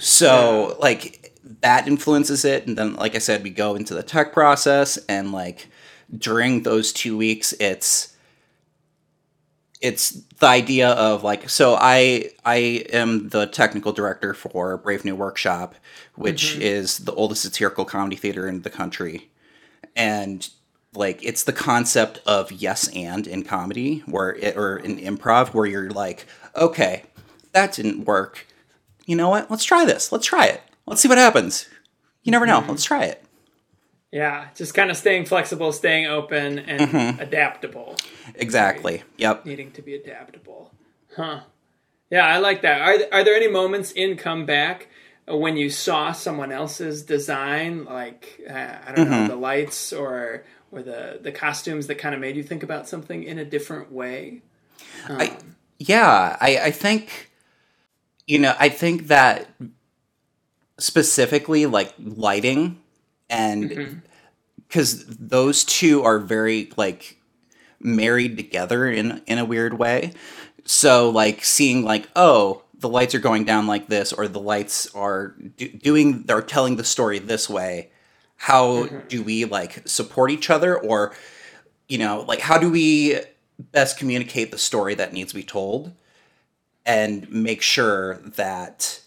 So, 0.00 0.76
like, 0.80 1.32
that 1.60 1.86
influences 1.86 2.44
it. 2.44 2.66
And 2.66 2.76
then, 2.76 2.94
like 2.94 3.14
I 3.14 3.18
said, 3.18 3.44
we 3.44 3.50
go 3.50 3.76
into 3.76 3.94
the 3.94 4.02
tech 4.02 4.32
process, 4.32 4.96
and 5.08 5.30
like 5.30 5.68
during 6.16 6.64
those 6.64 6.92
two 6.92 7.16
weeks, 7.16 7.52
it's 7.54 8.11
it's 9.82 10.10
the 10.38 10.46
idea 10.46 10.90
of 10.90 11.24
like 11.24 11.50
so 11.50 11.76
i 11.78 12.30
i 12.44 12.56
am 12.92 13.28
the 13.30 13.46
technical 13.46 13.92
director 13.92 14.32
for 14.32 14.76
brave 14.78 15.04
new 15.04 15.14
workshop 15.14 15.74
which 16.14 16.52
mm-hmm. 16.52 16.62
is 16.62 16.98
the 16.98 17.12
oldest 17.12 17.42
satirical 17.42 17.84
comedy 17.84 18.16
theater 18.16 18.46
in 18.46 18.62
the 18.62 18.70
country. 18.70 19.30
And 19.96 20.48
like 20.94 21.22
it's 21.24 21.44
the 21.44 21.52
concept 21.52 22.20
of 22.26 22.52
yes 22.52 22.88
and 22.94 23.26
in 23.26 23.44
comedy 23.44 24.02
where 24.06 24.34
it 24.34 24.56
or 24.56 24.76
in 24.76 24.98
improv 24.98 25.54
where 25.54 25.64
you're 25.64 25.90
like 25.90 26.26
okay 26.54 27.04
that 27.52 27.72
didn't 27.72 28.04
work. 28.04 28.46
You 29.06 29.16
know 29.16 29.28
what? 29.28 29.50
Let's 29.50 29.64
try 29.64 29.84
this. 29.84 30.12
Let's 30.12 30.26
try 30.26 30.46
it. 30.46 30.62
Let's 30.86 31.02
see 31.02 31.08
what 31.08 31.18
happens. 31.18 31.66
You 32.22 32.32
never 32.32 32.46
know. 32.46 32.60
Mm-hmm. 32.60 32.70
Let's 32.70 32.84
try 32.84 33.04
it. 33.04 33.22
Yeah, 34.10 34.48
just 34.54 34.74
kind 34.74 34.90
of 34.90 34.96
staying 34.96 35.24
flexible, 35.24 35.72
staying 35.72 36.06
open, 36.06 36.58
and 36.58 36.80
mm-hmm. 36.82 37.20
adaptable. 37.20 37.96
Exactly 38.42 39.02
yep 39.16 39.46
Needing 39.46 39.70
to 39.72 39.82
be 39.82 39.94
adaptable. 39.94 40.70
Huh. 41.16 41.40
Yeah, 42.12 42.26
I 42.26 42.38
like 42.38 42.60
that. 42.60 42.82
Are, 42.82 43.20
are 43.20 43.24
there 43.24 43.34
any 43.34 43.48
moments 43.48 43.90
in 43.90 44.18
Comeback 44.18 44.88
when 45.26 45.56
you 45.56 45.70
saw 45.70 46.12
someone 46.12 46.52
else's 46.52 47.02
design, 47.02 47.86
like, 47.86 48.42
uh, 48.48 48.52
I 48.52 48.92
don't 48.94 49.08
know, 49.08 49.16
mm-hmm. 49.16 49.28
the 49.28 49.36
lights 49.36 49.94
or 49.94 50.44
or 50.70 50.82
the, 50.82 51.20
the 51.22 51.32
costumes 51.32 51.86
that 51.86 51.96
kind 51.96 52.14
of 52.14 52.20
made 52.20 52.36
you 52.36 52.42
think 52.42 52.62
about 52.62 52.88
something 52.88 53.22
in 53.24 53.38
a 53.38 53.44
different 53.44 53.90
way? 53.92 54.42
I, 55.08 55.28
um, 55.28 55.36
yeah, 55.78 56.36
I, 56.40 56.58
I 56.58 56.70
think, 56.70 57.30
you 58.26 58.38
know, 58.38 58.54
I 58.58 58.68
think 58.68 59.08
that 59.08 59.48
specifically 60.78 61.64
like 61.66 61.94
lighting 61.98 62.80
and 63.28 63.70
mm-hmm. 63.70 63.98
because 64.68 65.04
those 65.06 65.64
two 65.64 66.02
are 66.02 66.18
very 66.18 66.70
like 66.76 67.18
married 67.84 68.36
together 68.36 68.90
in 68.90 69.22
in 69.26 69.38
a 69.38 69.44
weird 69.44 69.78
way. 69.78 70.12
So 70.64 71.10
like 71.10 71.44
seeing 71.44 71.84
like 71.84 72.08
oh 72.16 72.62
the 72.78 72.88
lights 72.88 73.14
are 73.14 73.20
going 73.20 73.44
down 73.44 73.66
like 73.66 73.88
this 73.88 74.12
or 74.12 74.26
the 74.28 74.40
lights 74.40 74.92
are 74.94 75.36
do- 75.56 75.68
doing 75.68 76.24
they're 76.24 76.42
telling 76.42 76.76
the 76.76 76.84
story 76.84 77.18
this 77.18 77.48
way. 77.48 77.90
How 78.36 78.84
mm-hmm. 78.84 79.08
do 79.08 79.22
we 79.22 79.44
like 79.44 79.86
support 79.88 80.30
each 80.30 80.50
other 80.50 80.78
or 80.78 81.14
you 81.88 81.98
know 81.98 82.24
like 82.26 82.40
how 82.40 82.58
do 82.58 82.70
we 82.70 83.18
best 83.58 83.98
communicate 83.98 84.50
the 84.50 84.58
story 84.58 84.94
that 84.94 85.12
needs 85.12 85.30
to 85.30 85.36
be 85.36 85.44
told 85.44 85.92
and 86.84 87.30
make 87.30 87.62
sure 87.62 88.16
that 88.36 89.00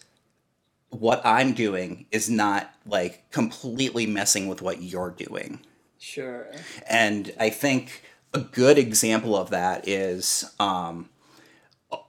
what 0.90 1.20
I'm 1.24 1.52
doing 1.52 2.06
is 2.10 2.30
not 2.30 2.72
like 2.86 3.30
completely 3.30 4.06
messing 4.06 4.46
with 4.48 4.62
what 4.62 4.82
you're 4.82 5.10
doing. 5.10 5.60
Sure. 5.98 6.46
And 6.88 7.32
I 7.38 7.50
think 7.50 8.02
a 8.36 8.40
good 8.40 8.78
example 8.78 9.34
of 9.34 9.50
that 9.50 9.88
is 9.88 10.44
um, 10.60 11.08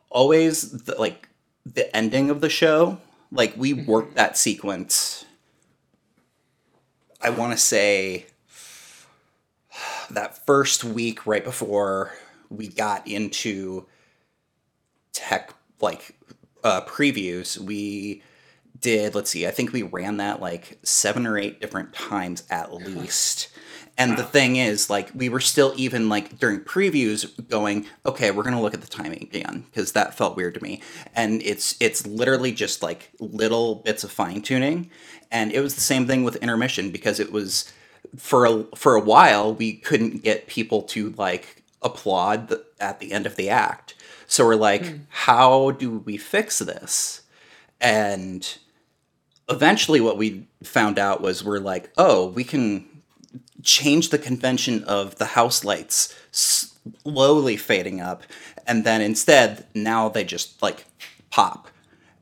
always 0.09 0.83
the, 0.83 0.95
like 0.99 1.29
the 1.65 1.95
ending 1.95 2.29
of 2.29 2.41
the 2.41 2.49
show. 2.49 2.99
Like 3.31 3.55
we 3.57 3.73
worked 3.73 4.15
that 4.15 4.37
sequence. 4.37 5.25
I 7.21 7.29
want 7.29 7.53
to 7.53 7.57
say 7.57 8.27
that 10.11 10.45
first 10.45 10.83
week 10.83 11.25
right 11.25 11.43
before 11.43 12.13
we 12.49 12.67
got 12.67 13.07
into 13.07 13.85
tech 15.13 15.53
like 15.81 16.15
uh, 16.63 16.81
previews, 16.81 17.57
we 17.57 18.21
did 18.79 19.15
let's 19.15 19.31
see, 19.31 19.47
I 19.47 19.51
think 19.51 19.73
we 19.73 19.81
ran 19.81 20.17
that 20.17 20.41
like 20.41 20.77
seven 20.83 21.25
or 21.25 21.37
eight 21.37 21.59
different 21.59 21.93
times 21.93 22.43
at 22.49 22.73
least. 22.73 23.49
And 23.99 24.15
the 24.15 24.23
thing 24.23 24.57
is, 24.57 24.91
like, 24.91 25.09
we 25.15 25.27
were 25.27 25.39
still 25.39 25.73
even 25.75 26.07
like 26.07 26.37
during 26.37 26.59
previews 26.59 27.47
going, 27.49 27.87
okay, 28.05 28.29
we're 28.29 28.43
gonna 28.43 28.61
look 28.61 28.75
at 28.75 28.81
the 28.81 28.87
timing 28.87 29.23
again 29.23 29.65
because 29.65 29.93
that 29.93 30.13
felt 30.13 30.37
weird 30.37 30.53
to 30.53 30.63
me. 30.63 30.81
And 31.15 31.41
it's 31.41 31.75
it's 31.79 32.05
literally 32.05 32.51
just 32.51 32.83
like 32.83 33.11
little 33.19 33.75
bits 33.75 34.03
of 34.03 34.11
fine 34.11 34.41
tuning, 34.41 34.91
and 35.31 35.51
it 35.51 35.61
was 35.61 35.73
the 35.75 35.81
same 35.81 36.05
thing 36.05 36.23
with 36.23 36.35
intermission 36.37 36.91
because 36.91 37.19
it 37.19 37.31
was 37.31 37.73
for 38.15 38.45
a, 38.45 38.63
for 38.75 38.95
a 38.95 39.01
while 39.01 39.53
we 39.53 39.73
couldn't 39.73 40.23
get 40.23 40.47
people 40.47 40.81
to 40.81 41.09
like 41.17 41.63
applaud 41.81 42.49
the, 42.49 42.63
at 42.79 42.99
the 42.99 43.11
end 43.11 43.25
of 43.25 43.35
the 43.35 43.49
act. 43.49 43.95
So 44.27 44.45
we're 44.45 44.55
like, 44.55 44.85
hmm. 44.85 44.97
how 45.09 45.71
do 45.71 45.99
we 45.99 46.17
fix 46.17 46.59
this? 46.59 47.21
And 47.79 48.57
eventually 49.49 50.01
what 50.01 50.17
we 50.17 50.47
found 50.63 50.99
out 50.99 51.21
was 51.21 51.43
we're 51.43 51.59
like, 51.59 51.91
oh, 51.97 52.27
we 52.27 52.43
can 52.43 52.85
change 53.63 54.09
the 54.09 54.17
convention 54.19 54.83
of 54.83 55.15
the 55.17 55.25
house 55.25 55.63
lights 55.63 56.13
slowly 56.31 57.57
fading 57.57 57.99
up 58.01 58.23
and 58.67 58.83
then 58.83 59.01
instead 59.01 59.65
now 59.73 60.09
they 60.09 60.23
just 60.23 60.61
like 60.61 60.85
pop 61.31 61.67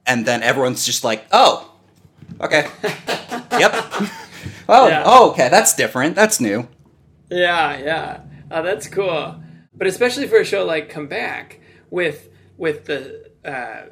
and 0.08 0.26
then 0.26 0.42
everyone's 0.44 0.86
just 0.86 1.04
like 1.04 1.26
oh 1.32 1.74
okay 2.42 2.68
yep 3.60 3.74
oh 4.70 4.88
Yeah. 4.88 5.04
oh 5.06 5.32
okay 5.32 5.50
that's 5.50 5.76
different 5.76 6.16
that's 6.16 6.40
new 6.40 6.68
Yeah, 7.30 7.78
yeah. 7.80 8.22
Oh, 8.52 8.62
that's 8.62 8.88
cool. 8.88 9.42
But 9.74 9.88
especially 9.88 10.28
for 10.28 10.38
a 10.38 10.46
show 10.46 10.64
like 10.64 10.90
Come 10.90 11.08
Back, 11.08 11.60
with 11.90 12.30
with 12.56 12.86
the 12.86 13.32
uh, 13.44 13.88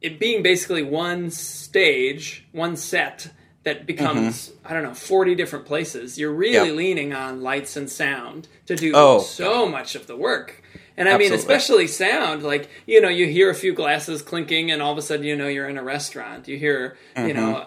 it 0.00 0.18
being 0.18 0.42
basically 0.42 0.82
one 0.82 1.30
stage, 1.30 2.46
one 2.52 2.76
set 2.76 3.30
that 3.68 3.86
becomes 3.86 4.52
I 4.64 4.72
don't 4.74 4.82
know 4.82 4.94
forty 4.94 5.34
different 5.34 5.66
places. 5.66 6.18
You're 6.18 6.32
really 6.32 6.56
Mm-hmm. 6.58 6.66
Yep. 6.68 6.76
leaning 6.76 7.12
on 7.14 7.42
lights 7.42 7.76
and 7.76 7.88
sound 7.90 8.48
to 8.66 8.74
do 8.76 8.92
Oh, 8.94 9.20
so 9.20 9.68
much 9.68 9.94
of 9.94 10.06
the 10.06 10.16
work. 10.16 10.62
And 10.96 11.08
I 11.08 11.16
mean, 11.16 11.32
especially 11.32 11.86
sound. 11.86 12.42
Like 12.42 12.68
you 12.86 13.00
know, 13.00 13.08
you 13.08 13.26
hear 13.26 13.50
a 13.50 13.54
few 13.54 13.72
glasses 13.72 14.22
clinking, 14.22 14.70
and 14.72 14.82
all 14.82 14.92
of 14.92 14.98
a 14.98 15.02
sudden, 15.02 15.24
you 15.24 15.36
know, 15.36 15.46
you're 15.48 15.68
in 15.68 15.78
a 15.78 15.82
restaurant. 15.84 16.48
You 16.48 16.56
hear, 16.58 16.96
you 17.16 17.34
know, 17.34 17.64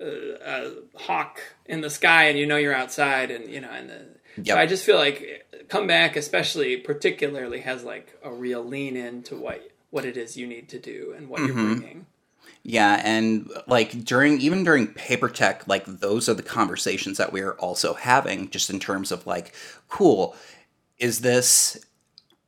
Mm-hmm. 0.00 0.04
a, 0.04 0.66
a 0.66 0.72
hawk 0.98 1.40
in 1.66 1.82
the 1.82 1.90
sky, 1.90 2.24
and 2.30 2.38
you 2.38 2.46
know 2.46 2.56
you're 2.56 2.74
outside, 2.74 3.30
and 3.30 3.50
you 3.50 3.60
know, 3.60 3.70
and 3.70 3.90
the, 3.90 4.00
Yep. 4.36 4.46
so 4.46 4.56
I 4.56 4.66
just 4.66 4.84
feel 4.84 4.96
like 4.96 5.46
comeback, 5.68 6.16
especially 6.16 6.76
particularly, 6.78 7.60
has 7.60 7.84
like 7.84 8.16
a 8.22 8.30
real 8.32 8.64
lean 8.64 8.96
into 8.96 9.36
what 9.36 9.60
what 9.90 10.04
it 10.04 10.16
is 10.16 10.36
you 10.36 10.46
need 10.46 10.68
to 10.70 10.78
do 10.78 11.12
and 11.16 11.28
what 11.28 11.40
Mm-hmm. 11.40 11.58
you're 11.58 11.76
bringing. 11.76 12.06
Yeah, 12.62 13.00
and 13.02 13.50
like 13.66 14.04
during 14.04 14.40
even 14.40 14.64
during 14.64 14.88
paper 14.88 15.28
tech, 15.28 15.66
like 15.66 15.86
those 15.86 16.28
are 16.28 16.34
the 16.34 16.42
conversations 16.42 17.16
that 17.16 17.32
we're 17.32 17.52
also 17.52 17.94
having, 17.94 18.50
just 18.50 18.68
in 18.68 18.78
terms 18.78 19.10
of 19.10 19.26
like, 19.26 19.54
cool, 19.88 20.36
is 20.98 21.20
this 21.20 21.82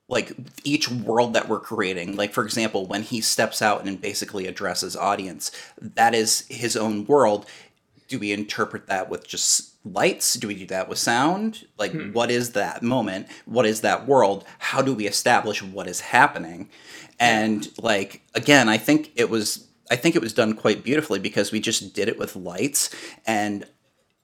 like 0.08 0.36
each 0.64 0.90
world 0.90 1.32
that 1.32 1.48
we're 1.48 1.60
creating? 1.60 2.14
Like 2.14 2.34
for 2.34 2.44
example, 2.44 2.86
when 2.86 3.02
he 3.02 3.22
steps 3.22 3.62
out 3.62 3.86
and 3.86 4.00
basically 4.00 4.46
addresses 4.46 4.94
audience, 4.94 5.50
that 5.80 6.14
is 6.14 6.46
his 6.48 6.76
own 6.76 7.06
world. 7.06 7.46
Do 8.08 8.18
we 8.18 8.32
interpret 8.32 8.88
that 8.88 9.08
with 9.08 9.26
just 9.26 9.72
lights? 9.86 10.34
Do 10.34 10.46
we 10.46 10.54
do 10.54 10.66
that 10.66 10.90
with 10.90 10.98
sound? 10.98 11.66
Like 11.78 11.92
hmm. 11.92 12.12
what 12.12 12.30
is 12.30 12.52
that 12.52 12.82
moment? 12.82 13.28
What 13.46 13.64
is 13.64 13.80
that 13.80 14.06
world? 14.06 14.44
How 14.58 14.82
do 14.82 14.92
we 14.94 15.06
establish 15.06 15.62
what 15.62 15.88
is 15.88 16.00
happening? 16.00 16.68
And 17.18 17.66
like 17.80 18.20
again, 18.34 18.68
I 18.68 18.76
think 18.76 19.12
it 19.14 19.30
was 19.30 19.66
I 19.92 19.96
think 19.96 20.16
it 20.16 20.22
was 20.22 20.32
done 20.32 20.54
quite 20.54 20.82
beautifully 20.82 21.18
because 21.18 21.52
we 21.52 21.60
just 21.60 21.94
did 21.94 22.08
it 22.08 22.18
with 22.18 22.34
lights 22.34 22.90
and 23.26 23.66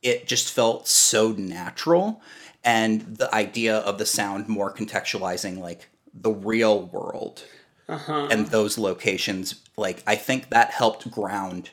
it 0.02 0.26
just 0.26 0.52
felt 0.52 0.88
so 0.88 1.32
natural 1.32 2.22
and 2.64 3.02
the 3.16 3.32
idea 3.34 3.76
of 3.78 3.98
the 3.98 4.06
sound 4.06 4.48
more 4.48 4.72
contextualizing 4.72 5.58
like 5.58 5.90
the 6.14 6.30
real 6.30 6.86
world 6.86 7.44
uh-huh. 7.88 8.28
and 8.30 8.46
those 8.46 8.78
locations 8.78 9.60
like 9.76 10.02
I 10.06 10.16
think 10.16 10.50
that 10.50 10.70
helped 10.70 11.10
ground 11.10 11.70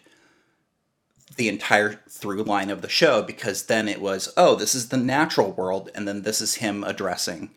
the 1.38 1.50
entire 1.50 2.02
through 2.10 2.44
line 2.44 2.70
of 2.70 2.82
the 2.82 2.90
show 2.90 3.22
because 3.22 3.64
then 3.64 3.88
it 3.88 4.02
was 4.02 4.32
oh 4.38 4.56
this 4.56 4.76
is 4.76 4.90
the 4.90 4.98
natural 4.98 5.52
world 5.54 5.90
and 5.96 6.08
then 6.08 6.22
this 6.24 6.42
is 6.42 6.56
him 6.56 6.84
addressing 6.84 7.52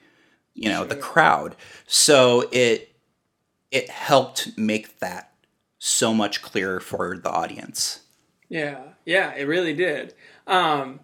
you 0.59 0.69
know 0.69 0.85
the 0.85 0.97
crowd. 0.97 1.57
So 1.87 2.49
it 2.53 2.97
it 3.71 3.89
helped 3.91 4.59
make 4.59 4.99
that 4.99 5.28
so 5.79 6.13
much 6.13 6.43
clearer 6.43 6.81
for 6.81 7.17
the 7.17 7.31
audience 7.31 8.01
Yeah, 8.49 8.81
yeah, 9.05 9.35
it 9.35 9.45
really 9.45 9.75
did. 9.75 10.15
Um, 10.47 11.01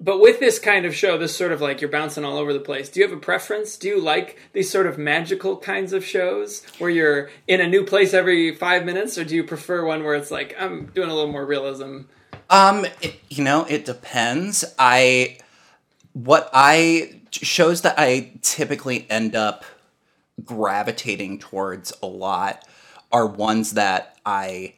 but 0.00 0.20
with 0.20 0.38
this 0.38 0.60
kind 0.60 0.86
of 0.86 0.94
show, 0.94 1.18
this 1.18 1.36
sort 1.36 1.50
of 1.50 1.60
like 1.60 1.80
you're 1.80 1.90
bouncing 1.90 2.24
all 2.24 2.36
over 2.36 2.52
the 2.52 2.60
place. 2.60 2.88
Do 2.88 3.00
you 3.00 3.08
have 3.08 3.16
a 3.16 3.20
preference? 3.20 3.76
Do 3.76 3.88
you 3.88 4.00
like 4.00 4.38
these 4.52 4.70
sort 4.70 4.86
of 4.86 4.96
magical 4.96 5.56
kinds 5.56 5.92
of 5.92 6.04
shows 6.04 6.64
where 6.78 6.90
you're 6.90 7.30
in 7.48 7.60
a 7.60 7.66
new 7.68 7.84
place 7.84 8.14
every 8.14 8.54
five 8.54 8.84
minutes, 8.84 9.18
or 9.18 9.24
do 9.24 9.34
you 9.34 9.42
prefer 9.42 9.84
one 9.84 10.04
where 10.04 10.14
it's 10.14 10.30
like 10.30 10.54
I'm 10.58 10.86
doing 10.86 11.10
a 11.10 11.14
little 11.14 11.32
more 11.32 11.44
realism? 11.44 12.02
Um, 12.48 12.86
it, 13.02 13.20
you 13.28 13.42
know, 13.42 13.64
it 13.64 13.84
depends. 13.84 14.64
I 14.78 15.38
what 16.12 16.48
I 16.52 17.20
shows 17.32 17.82
that 17.82 17.96
I 17.98 18.32
typically 18.42 19.04
end 19.10 19.34
up 19.34 19.64
gravitating 20.44 21.40
towards 21.40 21.92
a 22.02 22.06
lot 22.06 22.64
are 23.10 23.26
ones 23.26 23.72
that 23.72 24.16
I 24.24 24.74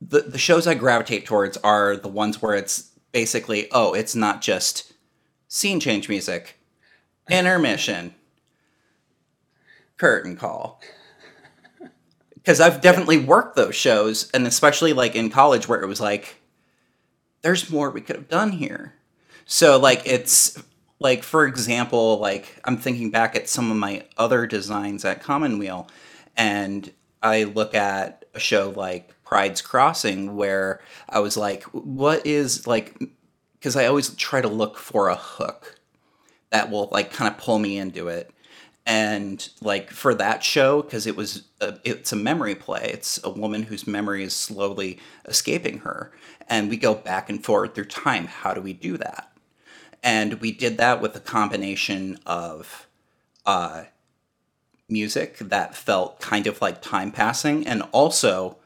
the 0.00 0.20
the 0.20 0.38
shows 0.38 0.66
I 0.66 0.74
gravitate 0.74 1.26
towards 1.26 1.56
are 1.58 1.96
the 1.96 2.08
ones 2.08 2.42
where 2.42 2.54
it's 2.54 2.90
basically 3.12 3.68
oh, 3.72 3.92
it's 3.94 4.14
not 4.14 4.40
just 4.40 4.92
scene 5.48 5.80
change 5.80 6.08
music, 6.08 6.58
intermission, 7.30 8.14
curtain 9.96 10.36
call 10.36 10.80
because 12.42 12.60
I've 12.60 12.80
definitely 12.80 13.18
worked 13.18 13.56
those 13.56 13.76
shows, 13.76 14.30
and 14.32 14.46
especially 14.46 14.92
like 14.92 15.14
in 15.14 15.30
college 15.30 15.68
where 15.68 15.80
it 15.80 15.86
was 15.86 16.00
like, 16.00 16.36
there's 17.42 17.70
more 17.70 17.90
we 17.90 18.00
could 18.00 18.16
have 18.16 18.28
done 18.28 18.52
here. 18.52 18.94
So 19.44 19.78
like 19.78 20.02
it's 20.04 20.60
like 20.98 21.22
for 21.22 21.46
example, 21.46 22.18
like 22.18 22.60
I'm 22.64 22.76
thinking 22.76 23.10
back 23.10 23.36
at 23.36 23.48
some 23.48 23.70
of 23.70 23.76
my 23.76 24.04
other 24.16 24.46
designs 24.46 25.04
at 25.04 25.22
Commonweal, 25.22 25.88
and 26.36 26.92
I 27.22 27.44
look 27.44 27.74
at 27.74 28.24
a 28.34 28.40
show 28.40 28.72
like 28.76 29.14
Pride's 29.24 29.62
Crossing 29.62 30.36
where 30.36 30.80
I 31.08 31.20
was 31.20 31.36
like, 31.36 31.62
what 31.64 32.26
is 32.26 32.66
like, 32.66 32.98
because 33.54 33.76
I 33.76 33.86
always 33.86 34.14
try 34.16 34.40
to 34.40 34.48
look 34.48 34.76
for 34.76 35.08
a 35.08 35.16
hook 35.16 35.78
that 36.50 36.70
will 36.70 36.88
like 36.90 37.12
kind 37.12 37.32
of 37.32 37.38
pull 37.38 37.58
me 37.58 37.78
into 37.78 38.08
it. 38.08 38.30
And 38.84 39.48
like 39.60 39.90
for 39.90 40.12
that 40.14 40.42
show 40.42 40.82
because 40.82 41.06
it 41.06 41.16
was 41.16 41.44
a, 41.60 41.78
it's 41.84 42.12
a 42.12 42.16
memory 42.16 42.56
play. 42.56 42.90
It's 42.92 43.22
a 43.22 43.30
woman 43.30 43.62
whose 43.62 43.86
memory 43.86 44.24
is 44.24 44.34
slowly 44.34 44.98
escaping 45.24 45.78
her. 45.78 46.12
And 46.48 46.68
we 46.68 46.76
go 46.76 46.94
back 46.94 47.30
and 47.30 47.44
forth 47.44 47.74
through 47.74 47.84
time. 47.84 48.26
How 48.26 48.54
do 48.54 48.60
we 48.60 48.72
do 48.72 48.96
that? 48.96 49.32
And 50.02 50.40
we 50.40 50.50
did 50.50 50.78
that 50.78 51.00
with 51.00 51.14
a 51.14 51.20
combination 51.20 52.18
of 52.26 52.88
uh, 53.46 53.84
music 54.88 55.38
that 55.38 55.74
felt 55.74 56.20
kind 56.20 56.46
of 56.46 56.60
like 56.60 56.82
time 56.82 57.10
passing 57.10 57.66
and 57.66 57.82
also 57.92 58.56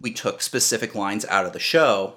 we 0.00 0.12
took 0.12 0.42
specific 0.42 0.94
lines 0.94 1.24
out 1.26 1.44
of 1.46 1.52
the 1.52 1.58
show 1.58 2.14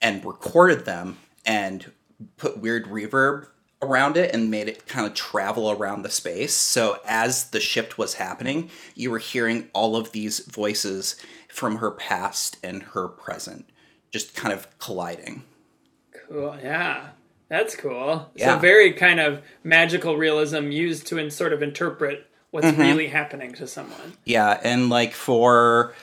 and 0.00 0.24
recorded 0.24 0.84
them 0.84 1.18
and 1.44 1.92
put 2.36 2.58
weird 2.58 2.86
reverb 2.86 3.46
around 3.80 4.16
it 4.16 4.32
and 4.34 4.50
made 4.50 4.68
it 4.68 4.86
kind 4.86 5.06
of 5.06 5.12
travel 5.14 5.70
around 5.70 6.02
the 6.02 6.10
space. 6.10 6.54
So 6.54 6.98
as 7.06 7.50
the 7.50 7.60
shift 7.60 7.98
was 7.98 8.14
happening, 8.14 8.70
you 8.94 9.10
were 9.10 9.18
hearing 9.18 9.68
all 9.72 9.96
of 9.96 10.12
these 10.12 10.40
voices 10.40 11.16
from 11.48 11.76
her 11.76 11.90
past 11.90 12.56
and 12.62 12.82
her 12.82 13.08
present 13.08 13.68
just 14.12 14.34
kind 14.34 14.52
of 14.52 14.66
colliding. 14.78 15.42
Cool. 16.28 16.56
Yeah. 16.62 17.08
That's 17.48 17.74
cool. 17.74 18.30
Yeah. 18.34 18.54
So 18.54 18.58
very 18.60 18.92
kind 18.92 19.20
of 19.20 19.42
magical 19.64 20.16
realism 20.16 20.70
used 20.70 21.06
to 21.08 21.18
in 21.18 21.30
sort 21.30 21.52
of 21.52 21.62
interpret 21.62 22.26
what's 22.52 22.66
Mm-hmm. 22.68 22.80
really 22.80 23.08
happening 23.08 23.52
to 23.54 23.66
someone. 23.66 24.14
Yeah, 24.24 24.60
and 24.62 24.88
like 24.88 25.14
for 25.14 25.94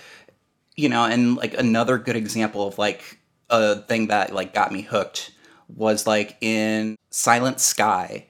you 0.75 0.89
know, 0.89 1.05
and 1.05 1.37
like 1.37 1.53
another 1.57 1.97
good 1.97 2.17
example 2.17 2.67
of 2.67 2.77
like 2.77 3.19
a 3.49 3.77
thing 3.83 4.07
that 4.07 4.33
like 4.33 4.53
got 4.53 4.71
me 4.73 4.81
hooked 4.81 5.31
was 5.73 6.05
like 6.07 6.37
in 6.41 6.97
Silent 7.11 7.61
Sky. 7.61 8.27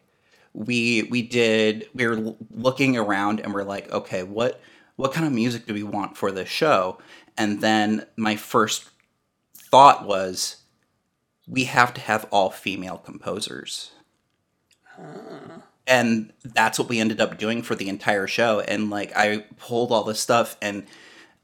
We 0.53 1.03
we 1.03 1.21
did 1.23 1.87
we 1.95 2.07
were 2.07 2.35
looking 2.51 2.97
around 2.97 3.39
and 3.39 3.53
we're 3.53 3.63
like, 3.63 3.91
okay, 3.91 4.23
what 4.23 4.61
what 4.97 5.13
kind 5.13 5.25
of 5.25 5.33
music 5.33 5.65
do 5.65 5.73
we 5.73 5.83
want 5.83 6.17
for 6.17 6.31
this 6.31 6.49
show? 6.49 6.99
And 7.37 7.61
then 7.61 8.05
my 8.17 8.35
first 8.35 8.89
thought 9.55 10.05
was 10.05 10.57
we 11.47 11.65
have 11.65 11.93
to 11.93 12.01
have 12.01 12.25
all 12.31 12.49
female 12.49 12.97
composers 12.97 13.91
and 15.89 16.31
that's 16.43 16.79
what 16.79 16.87
we 16.87 16.99
ended 16.99 17.19
up 17.19 17.37
doing 17.37 17.61
for 17.63 17.75
the 17.75 17.89
entire 17.89 18.27
show. 18.27 18.59
And 18.61 18.89
like 18.89 19.11
i 19.15 19.39
pulled 19.57 19.91
all 19.91 20.03
this 20.03 20.19
stuff 20.19 20.55
and 20.61 20.85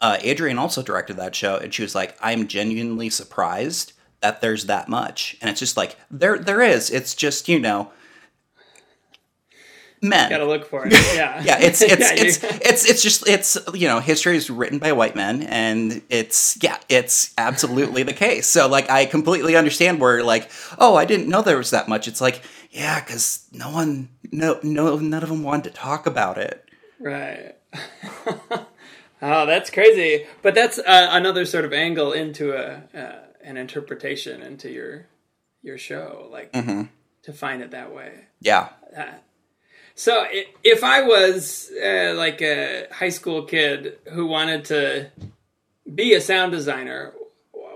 uh, 0.01 0.17
adrian 0.21 0.57
also 0.59 0.81
directed 0.83 1.17
that 1.17 1.33
show 1.35 1.57
and 1.57 1.73
she 1.73 1.81
was 1.81 1.95
like 1.95 2.15
i'm 2.21 2.47
genuinely 2.47 3.09
surprised 3.09 3.93
that 4.21 4.41
there's 4.41 4.65
that 4.65 4.87
much. 4.89 5.37
And 5.41 5.49
it's 5.51 5.59
just 5.59 5.77
like 5.77 5.97
there 6.09 6.37
there 6.39 6.61
is. 6.61 6.89
It's 6.89 7.13
just 7.13 7.47
you 7.47 7.59
know 7.59 7.91
men. 10.01 10.29
Got 10.29 10.39
to 10.39 10.45
look 10.45 10.65
for 10.65 10.85
it. 10.87 10.93
Yeah. 11.15 11.41
yeah 11.43 11.59
it's 11.59 11.81
it's 11.81 11.99
Yeah, 11.99 12.13
you- 12.13 12.25
it's 12.27 12.43
it's 12.43 12.89
it's 12.89 13.03
just 13.03 13.27
it's 13.27 13.57
you 13.73 13.87
know 13.87 13.99
history 13.99 14.35
is 14.37 14.49
written 14.49 14.79
by 14.79 14.91
white 14.91 15.15
men 15.15 15.43
and 15.43 16.01
it's 16.09 16.57
yeah 16.61 16.77
it's 16.89 17.33
absolutely 17.37 18.03
the 18.03 18.13
case. 18.13 18.47
So 18.47 18.67
like 18.67 18.89
i 18.89 19.05
completely 19.05 19.55
understand 19.55 19.99
where 19.99 20.23
like 20.23 20.49
oh 20.79 20.95
i 20.95 21.05
didn't 21.05 21.27
know 21.29 21.41
there 21.41 21.57
was 21.57 21.71
that 21.71 21.87
much. 21.87 22.07
It's 22.07 22.21
like 22.21 22.41
yeah 22.75 22.99
because 22.99 23.47
no 23.51 23.69
one 23.71 24.09
no 24.31 24.59
no 24.63 24.97
none 24.97 25.23
of 25.23 25.29
them 25.29 25.43
wanted 25.43 25.63
to 25.63 25.69
talk 25.71 26.05
about 26.05 26.37
it 26.37 26.61
Right. 26.97 27.55
oh, 29.21 29.45
that's 29.45 29.69
crazy. 29.69 30.25
But 30.41 30.55
that's 30.55 30.79
uh, 30.79 31.09
another 31.11 31.45
sort 31.45 31.65
of 31.65 31.73
angle 31.73 32.13
into 32.13 32.53
a 32.53 32.83
uh, 32.97 33.19
an 33.43 33.57
interpretation 33.57 34.41
into 34.41 34.71
your 34.71 35.07
your 35.61 35.77
show, 35.77 36.27
like 36.31 36.51
Mm-hmm. 36.53 36.83
to 37.23 37.33
find 37.33 37.61
it 37.61 37.71
that 37.71 37.93
way. 37.93 38.27
yeah 38.39 38.69
So 39.95 40.25
if 40.63 40.83
I 40.83 41.01
was 41.01 41.69
uh, 41.83 42.13
like 42.15 42.41
a 42.41 42.87
high 42.91 43.09
school 43.09 43.43
kid 43.43 43.97
who 44.13 44.25
wanted 44.25 44.65
to 44.65 45.11
be 45.93 46.13
a 46.13 46.21
sound 46.21 46.51
designer, 46.51 47.13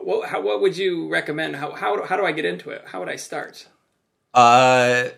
what, 0.04 0.30
how, 0.30 0.42
what 0.42 0.62
would 0.62 0.78
you 0.78 1.10
recommend? 1.10 1.56
How, 1.58 1.72
how, 1.72 2.04
how 2.06 2.16
do 2.18 2.26
I 2.26 2.32
get 2.32 2.46
into 2.46 2.70
it? 2.72 2.84
How 2.88 3.00
would 3.00 3.10
I 3.10 3.18
start? 3.18 3.68
Uh 4.34 5.10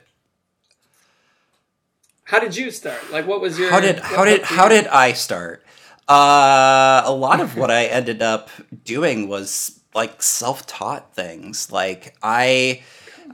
How 2.24 2.40
did 2.40 2.56
you 2.56 2.72
start? 2.72 3.12
Like, 3.12 3.28
what 3.28 3.42
was 3.42 3.60
your? 3.60 3.70
how 3.70 3.80
did 3.80 4.00
how 4.00 4.26
did 4.26 4.42
how 4.44 4.68
did 4.70 4.88
i 4.88 5.14
start? 5.14 5.64
Uh 6.08 7.02
a 7.06 7.14
lot 7.14 7.40
of 7.40 7.58
what 7.58 7.72
i 7.72 7.86
ended 8.00 8.22
up 8.22 8.50
doing 8.84 9.28
was 9.28 9.80
like 9.94 10.22
self-taught 10.24 11.14
things. 11.14 11.72
Like 11.72 12.16
i 12.24 12.82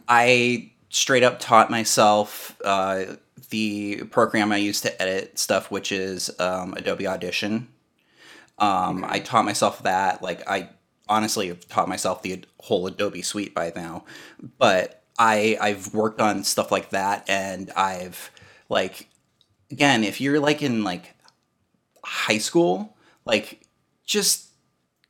i 0.08 0.72
straight 0.90 1.24
up 1.24 1.40
taught 1.40 1.70
myself 1.70 2.56
uh 2.64 3.06
the 3.50 4.04
program 4.12 4.52
i 4.52 4.58
use 4.58 4.82
to 4.82 5.02
edit 5.02 5.38
stuff 5.40 5.70
which 5.72 5.92
is 5.92 6.30
um, 6.40 6.74
adobe 6.74 7.08
audition. 7.08 7.68
Um 8.58 9.06
i 9.08 9.20
taught 9.20 9.46
myself 9.46 9.84
that. 9.84 10.22
Like 10.24 10.48
i 10.50 10.70
honestly 11.10 11.48
have 11.48 11.68
taught 11.70 11.88
myself 11.88 12.22
the 12.22 12.44
whole 12.60 12.88
adobe 12.88 13.22
suite 13.22 13.54
by 13.56 13.72
now. 13.76 14.04
But 14.58 14.97
i 15.18 15.58
i've 15.62 15.94
worked 15.94 16.22
on 16.22 16.44
stuff 16.44 16.72
like 16.72 16.90
that 16.92 17.28
and 17.30 17.72
i've 17.76 18.32
like 18.70 19.08
again, 19.72 20.04
if 20.04 20.22
you're 20.22 20.40
like 20.40 20.62
in 20.62 20.84
like 20.84 21.14
high 22.04 22.38
school, 22.38 22.96
like 23.26 23.62
just 24.06 24.50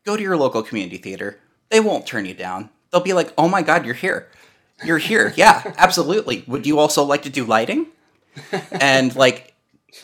go 0.06 0.17
to 0.17 0.24
your 0.24 0.38
local 0.38 0.63
community 0.63 0.98
theater. 0.98 1.39
They 1.70 1.80
won't 1.80 2.08
turn 2.08 2.26
you 2.26 2.34
down. 2.34 2.70
They'll 2.91 3.02
be 3.02 3.13
like, 3.13 3.34
"Oh 3.38 3.48
my 3.48 3.62
god, 3.62 3.86
you're 3.86 3.93
here. 3.93 4.30
You're 4.84 4.98
here." 4.98 5.34
Yeah, 5.36 5.74
absolutely. 5.78 6.43
Would 6.48 6.65
you 6.65 6.80
also 6.80 7.04
like 7.04 7.24
to 7.24 7.30
do 7.30 7.43
lighting? 7.43 7.88
And 8.72 9.15
like 9.15 9.54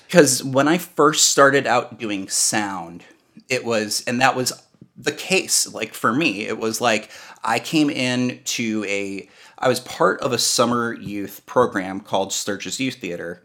cuz 0.09 0.43
when 0.43 0.67
I 0.67 0.77
first 0.77 1.31
started 1.31 1.65
out 1.65 1.99
doing 1.99 2.27
sound, 2.27 3.03
it 3.47 3.63
was 3.63 4.03
and 4.05 4.19
that 4.21 4.35
was 4.35 4.51
the 4.97 5.11
case 5.11 5.71
like 5.73 5.93
for 5.93 6.13
me. 6.13 6.45
It 6.45 6.57
was 6.57 6.81
like 6.81 7.09
I 7.43 7.59
came 7.59 7.89
in 7.89 8.41
to 8.45 8.85
a 8.87 9.29
I 9.63 9.69
was 9.69 9.79
part 9.79 10.19
of 10.19 10.33
a 10.33 10.37
summer 10.37 10.93
youth 10.93 11.45
program 11.45 12.01
called 12.01 12.33
Sturgis 12.33 12.81
Youth 12.81 12.95
Theater 12.95 13.43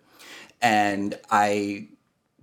and 0.61 1.17
I 1.31 1.87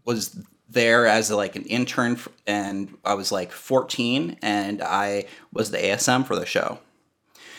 was 0.06 0.42
there 0.70 1.06
as 1.06 1.30
like 1.30 1.58
an 1.58 1.64
intern 1.64 2.18
and 2.48 2.98
I 3.04 3.16
was 3.16 3.34
like 3.34 3.52
14 3.52 4.38
and 4.42 4.82
I 4.82 5.26
was 5.52 5.72
the 5.72 5.78
ASM 5.78 6.26
for 6.26 6.38
the 6.38 6.46
show. 6.46 6.80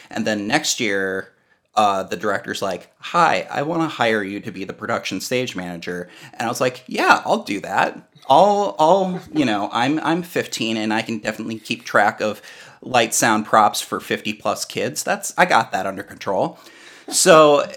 And 0.09 0.27
then 0.27 0.47
next 0.47 0.81
year 0.81 1.35
uh, 1.75 2.03
the 2.05 2.17
director's 2.17 2.63
like, 2.63 2.91
"Hi, 2.99 3.47
I 3.51 3.61
want 3.61 3.83
to 3.83 3.89
hire 3.89 4.23
you 4.23 4.41
to 4.41 4.51
be 4.51 4.65
the 4.65 4.73
production 4.73 5.21
stage 5.21 5.55
manager." 5.55 6.09
And 6.33 6.41
I 6.41 6.49
was 6.49 6.59
like, 6.59 6.83
"Yeah, 6.87 7.21
I'll 7.27 7.43
do 7.43 7.61
that. 7.61 8.09
I'll, 8.29 8.75
I'll, 8.79 9.21
you 9.33 9.45
know, 9.45 9.69
I'm, 9.73 10.01
I'm 10.01 10.23
15 10.23 10.77
and 10.77 10.93
I 10.93 11.03
can 11.03 11.19
definitely 11.19 11.59
keep 11.59 11.85
track 11.85 12.21
of 12.21 12.43
light, 12.87 13.13
sound, 13.15 13.45
props 13.47 13.81
for 13.81 14.01
50 14.01 14.33
plus 14.35 14.65
kids. 14.65 15.03
That's, 15.03 15.35
I 15.37 15.45
got 15.45 15.73
that 15.73 15.87
under 15.87 16.03
control." 16.03 16.59
So 17.09 17.71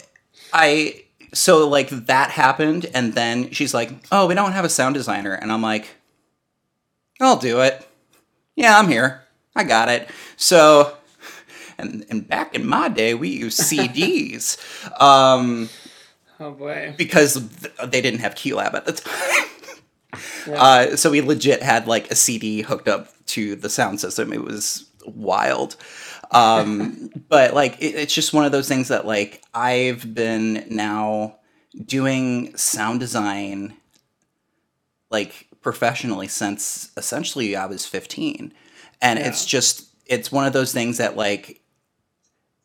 I 0.54 1.04
so 1.34 1.68
like 1.68 1.90
that 1.90 2.32
happened 2.32 2.88
and 2.94 3.14
then 3.14 3.52
she's 3.52 3.74
like, 3.74 3.92
"Oh, 4.12 4.26
we 4.28 4.34
don't 4.36 4.54
have 4.54 4.66
a 4.66 4.70
sound 4.70 4.96
designer." 4.96 5.34
And 5.34 5.52
I'm 5.52 5.62
like, 5.62 5.90
"I'll 7.22 7.38
do 7.38 7.62
it." 7.62 7.88
Yeah, 8.56 8.78
I'm 8.80 8.88
here. 8.88 9.22
I 9.56 9.64
got 9.64 9.90
it. 9.90 10.10
So 10.38 10.98
and 11.78 12.06
and 12.10 12.28
back 12.28 12.56
in 12.56 12.66
my 12.66 12.90
day, 12.90 13.14
we 13.14 13.30
used 13.30 13.60
CDs 13.60 14.58
um 15.02 15.70
Oh 16.40 16.52
boy. 16.52 16.96
because 16.98 17.36
they 17.86 18.02
didn't 18.02 18.22
have 18.22 18.34
QLab 18.34 18.74
at 18.74 18.86
the 18.86 18.94
time. 20.46 20.56
Uh, 20.56 20.96
so 20.96 21.12
we 21.12 21.22
legit 21.22 21.62
had 21.62 21.86
like 21.86 22.10
a 22.10 22.16
CD 22.16 22.62
hooked 22.62 22.88
up 22.88 23.10
to 23.28 23.56
the 23.56 23.70
sound 23.70 24.00
system. 24.00 24.34
It 24.34 24.44
was 24.44 24.89
wild. 25.16 25.76
Um, 26.32 27.10
but 27.30 27.54
like, 27.54 27.82
it, 27.82 27.96
it's 27.96 28.14
just 28.14 28.34
one 28.34 28.46
of 28.46 28.52
those 28.52 28.68
things 28.68 28.90
that 28.90 29.06
like 29.06 29.44
I've 29.54 30.14
been 30.14 30.66
now 30.70 31.38
doing 31.86 32.56
sound 32.58 33.00
design 33.00 33.74
like 35.10 35.48
professionally 35.62 36.28
since 36.28 36.92
essentially 36.98 37.56
I 37.56 37.66
was 37.66 37.86
15. 37.86 38.54
And 39.02 39.20
it's 39.20 39.46
just, 39.46 39.88
it's 40.06 40.32
one 40.32 40.46
of 40.46 40.54
those 40.54 40.74
things 40.74 40.98
that 40.98 41.16
like, 41.16 41.62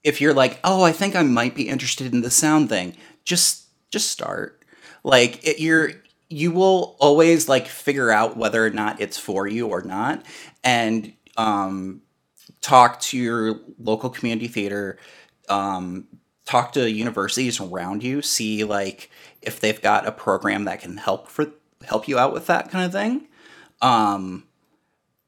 if 0.03 0.21
you're 0.21 0.35
like, 0.35 0.61
oh, 0.65 0.83
I 0.83 0.93
think 0.93 1.17
I 1.17 1.23
might 1.23 1.55
be 1.55 1.69
interested 1.69 2.13
in 2.13 2.21
the 2.21 2.31
sound 2.31 2.69
thing, 2.69 2.97
just, 3.25 3.67
just 3.91 4.11
start. 4.11 4.63
Like 5.03 5.47
it, 5.47 5.61
you're, 5.61 5.93
you 6.29 6.51
will 6.51 6.97
always 6.99 7.49
like 7.49 7.67
figure 7.67 8.11
out 8.11 8.37
whether 8.37 8.65
or 8.65 8.71
not 8.71 9.01
it's 9.01 9.19
for 9.19 9.47
you 9.47 9.69
or 9.69 9.83
not. 9.83 10.25
And, 10.63 11.13
um, 11.37 12.03
talk 12.65 12.99
to 12.99 13.19
your 13.19 13.61
local 13.79 14.09
community 14.09 14.49
theater, 14.49 14.99
um, 15.51 16.07
talk 16.47 16.73
to 16.73 16.91
universities 16.91 17.61
around 17.61 18.03
you, 18.03 18.23
see 18.23 18.65
like 18.65 19.11
if 19.43 19.61
they've 19.61 19.83
got 19.83 20.07
a 20.07 20.13
program 20.13 20.65
that 20.65 20.81
can 20.81 20.97
help 20.97 21.29
for 21.29 21.53
help 21.85 22.09
you 22.09 22.19
out 22.19 22.33
with 22.33 22.47
that 22.47 22.71
kind 22.71 22.87
of 22.87 22.93
thing. 22.93 23.29
Um, 23.83 24.45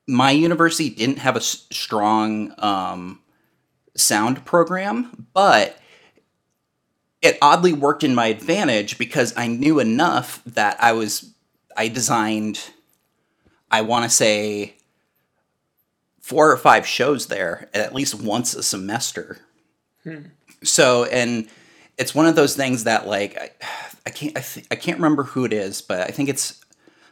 my 0.09 0.31
university 0.31 0.89
didn't 0.89 1.19
have 1.19 1.37
a 1.37 1.41
s- 1.41 1.67
strong 1.71 2.55
um, 2.57 3.21
sound 3.95 4.47
program, 4.47 5.27
but 5.35 5.79
it 7.21 7.37
oddly 7.43 7.75
worked 7.75 8.03
in 8.03 8.15
my 8.15 8.29
advantage 8.29 8.97
because 8.97 9.37
I 9.37 9.47
knew 9.47 9.79
enough 9.79 10.43
that 10.47 10.83
I 10.83 10.93
was 10.93 11.35
I 11.77 11.89
designed 11.89 12.71
I 13.71 13.83
want 13.83 14.05
to 14.05 14.09
say 14.11 14.77
four 16.27 16.51
or 16.51 16.57
five 16.57 16.85
shows 16.85 17.27
there 17.27 17.69
at 17.73 17.95
least 17.95 18.13
once 18.21 18.53
a 18.53 18.63
semester. 18.63 19.39
So 20.65 21.05
and 21.05 21.47
it's 21.97 22.17
one 22.17 22.27
of 22.27 22.35
those 22.35 22.57
things 22.57 22.83
that 22.83 23.07
like 23.07 23.39
I, 23.39 23.51
I 24.07 24.11
can't 24.11 24.37
I, 24.37 24.41
th- 24.41 24.67
I 24.73 24.75
can't 24.75 24.99
remember 24.99 25.23
who 25.23 25.45
it 25.45 25.53
is, 25.53 25.83
but 25.83 26.01
I 26.01 26.09
think 26.09 26.29
it's 26.29 26.61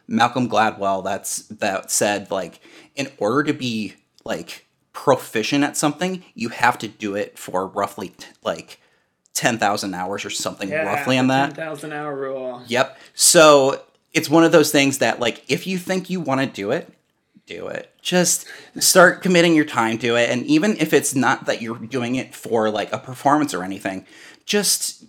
Malcolm 0.05 0.49
Gladwell 0.49 1.01
that's 1.01 1.43
that 1.47 1.91
said 1.91 2.29
like 2.29 2.59
in 2.95 3.07
order 3.17 3.43
to 3.43 3.53
be 3.53 3.93
like 4.25 4.65
proficient 4.91 5.63
at 5.63 5.77
something, 5.77 6.21
you 6.33 6.49
have 6.49 6.77
to 6.79 6.89
do 6.89 7.15
it 7.15 7.39
for 7.39 7.67
roughly 7.67 8.09
t- 8.09 8.27
like 8.43 8.81
10,000 9.33 9.93
hours 9.93 10.25
or 10.25 10.29
something 10.29 10.69
roughly 10.71 11.17
on 11.17 11.27
that. 11.27 11.55
10,000 11.55 11.93
hour 11.93 12.13
rule. 12.13 12.63
Yep. 12.67 12.97
So 13.13 13.81
it's 14.13 14.29
one 14.29 14.45
of 14.45 14.53
those 14.53 14.71
things 14.71 14.99
that, 14.99 15.19
like, 15.19 15.43
if 15.49 15.67
you 15.67 15.77
think 15.77 16.09
you 16.09 16.21
want 16.21 16.39
to 16.39 16.47
do 16.47 16.71
it, 16.71 16.94
do 17.45 17.67
it. 17.67 17.93
Just 18.01 18.45
start 18.79 19.21
committing 19.21 19.55
your 19.55 19.65
time 19.65 19.97
to 19.99 20.15
it. 20.15 20.29
And 20.29 20.45
even 20.45 20.77
if 20.77 20.93
it's 20.93 21.15
not 21.15 21.45
that 21.45 21.61
you're 21.61 21.77
doing 21.77 22.15
it 22.15 22.33
for 22.35 22.69
like 22.69 22.91
a 22.91 22.97
performance 22.97 23.53
or 23.53 23.63
anything, 23.63 24.05
just 24.45 25.03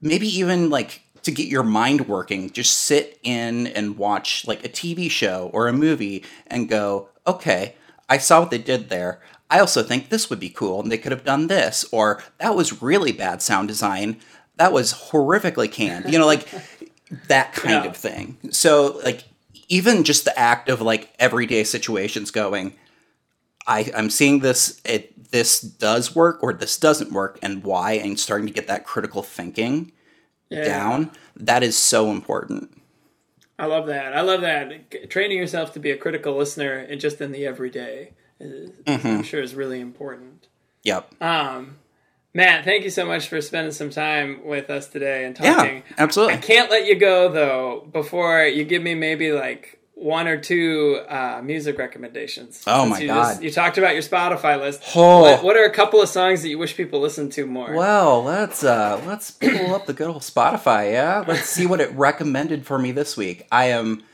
maybe 0.00 0.26
even 0.28 0.70
like 0.70 1.02
to 1.22 1.30
get 1.30 1.48
your 1.48 1.62
mind 1.62 2.08
working, 2.08 2.50
just 2.50 2.76
sit 2.78 3.18
in 3.22 3.66
and 3.68 3.96
watch 3.98 4.46
like 4.46 4.64
a 4.64 4.68
TV 4.68 5.10
show 5.10 5.50
or 5.52 5.68
a 5.68 5.72
movie 5.72 6.24
and 6.46 6.68
go, 6.68 7.08
okay, 7.26 7.74
I 8.08 8.18
saw 8.18 8.40
what 8.40 8.50
they 8.50 8.58
did 8.58 8.88
there. 8.88 9.20
I 9.50 9.60
also 9.60 9.82
think 9.82 10.08
this 10.08 10.28
would 10.30 10.40
be 10.40 10.50
cool 10.50 10.80
and 10.80 10.92
they 10.92 10.98
could 10.98 11.12
have 11.12 11.24
done 11.24 11.46
this. 11.46 11.84
Or 11.92 12.22
that 12.38 12.54
was 12.54 12.82
really 12.82 13.12
bad 13.12 13.42
sound 13.42 13.68
design. 13.68 14.18
That 14.56 14.72
was 14.72 14.92
horrifically 14.92 15.70
canned. 15.70 16.12
You 16.12 16.18
know, 16.18 16.26
like 16.26 16.46
that 17.28 17.52
kind 17.54 17.84
Yeah. 17.84 17.90
of 17.90 17.96
thing. 17.96 18.36
So, 18.50 19.00
like, 19.04 19.24
even 19.68 20.04
just 20.04 20.24
the 20.24 20.38
act 20.38 20.68
of 20.68 20.80
like 20.80 21.12
everyday 21.18 21.64
situations 21.64 22.30
going, 22.30 22.74
I, 23.66 23.90
I'm 23.94 24.10
seeing 24.10 24.40
this, 24.40 24.80
it 24.84 25.30
this 25.30 25.60
does 25.60 26.14
work 26.14 26.42
or 26.42 26.52
this 26.54 26.78
doesn't 26.78 27.12
work, 27.12 27.38
and 27.42 27.62
why, 27.62 27.92
and 27.92 28.18
starting 28.18 28.46
to 28.46 28.52
get 28.52 28.66
that 28.68 28.84
critical 28.86 29.22
thinking 29.22 29.92
Yeah. 30.48 30.64
down. 30.64 31.10
That 31.36 31.62
is 31.62 31.76
so 31.76 32.10
important. 32.10 32.80
I 33.58 33.66
love 33.66 33.86
that. 33.88 34.14
I 34.16 34.20
love 34.22 34.40
that. 34.40 35.10
Training 35.10 35.36
yourself 35.36 35.72
to 35.74 35.80
be 35.80 35.90
a 35.90 35.96
critical 35.98 36.36
listener 36.36 36.74
and 36.78 37.00
just 37.00 37.20
in 37.20 37.32
the 37.32 37.44
everyday, 37.44 38.12
is, 38.40 38.70
Mm-hmm. 38.86 39.06
I'm 39.06 39.22
sure, 39.22 39.42
is 39.42 39.54
really 39.54 39.80
important. 39.80 40.46
Yep. 40.84 41.20
Um, 41.20 41.76
Matt, 42.34 42.64
thank 42.64 42.84
you 42.84 42.90
so 42.90 43.06
much 43.06 43.28
for 43.28 43.40
spending 43.40 43.72
some 43.72 43.90
time 43.90 44.44
with 44.44 44.70
us 44.70 44.86
today 44.88 45.24
and 45.24 45.34
talking. 45.34 45.50
yeah, 45.50 45.56
talking. 45.56 45.82
I 45.96 46.02
absolutely. 46.02 46.36
can't 46.38 46.70
let 46.70 46.86
you 46.86 46.94
go 46.94 47.30
though 47.30 47.88
before 47.92 48.44
you 48.44 48.64
give 48.64 48.82
me 48.82 48.94
maybe 48.94 49.32
like 49.32 49.78
one 49.94 50.28
or 50.28 50.36
two 50.36 51.00
uh, 51.08 51.40
music 51.42 51.78
recommendations. 51.78 52.62
Oh, 52.66 52.82
Since 52.84 52.90
my 52.90 52.98
you 53.00 53.06
God. 53.08 53.42
you 53.42 53.50
talked 53.50 53.78
about 53.78 53.94
your 53.94 54.02
Spotify 54.02 54.60
list. 54.60 54.82
Oh. 54.94 55.22
What, 55.22 55.42
what 55.42 55.56
are 55.56 55.64
a 55.64 55.72
couple 55.72 56.00
of 56.00 56.08
songs 56.08 56.42
that 56.42 56.48
you 56.48 56.58
wish 56.58 56.76
people 56.76 57.00
listened 57.00 57.32
to 57.32 57.46
more? 57.46 57.74
Well, 57.74 58.22
let's 58.22 58.62
uh 58.62 59.02
let's 59.06 59.30
pull 59.30 59.74
up 59.74 59.86
the 59.86 59.92
good 59.92 60.08
old 60.08 60.22
Spotify, 60.22 60.92
yeah? 60.92 61.24
Let's 61.26 61.48
see 61.48 61.66
what 61.66 61.80
it 61.80 61.90
recommended 61.92 62.64
for 62.66 62.78
me 62.78 62.92
this 62.92 63.16
week. 63.16 63.46
I 63.50 63.66
am 63.66 64.04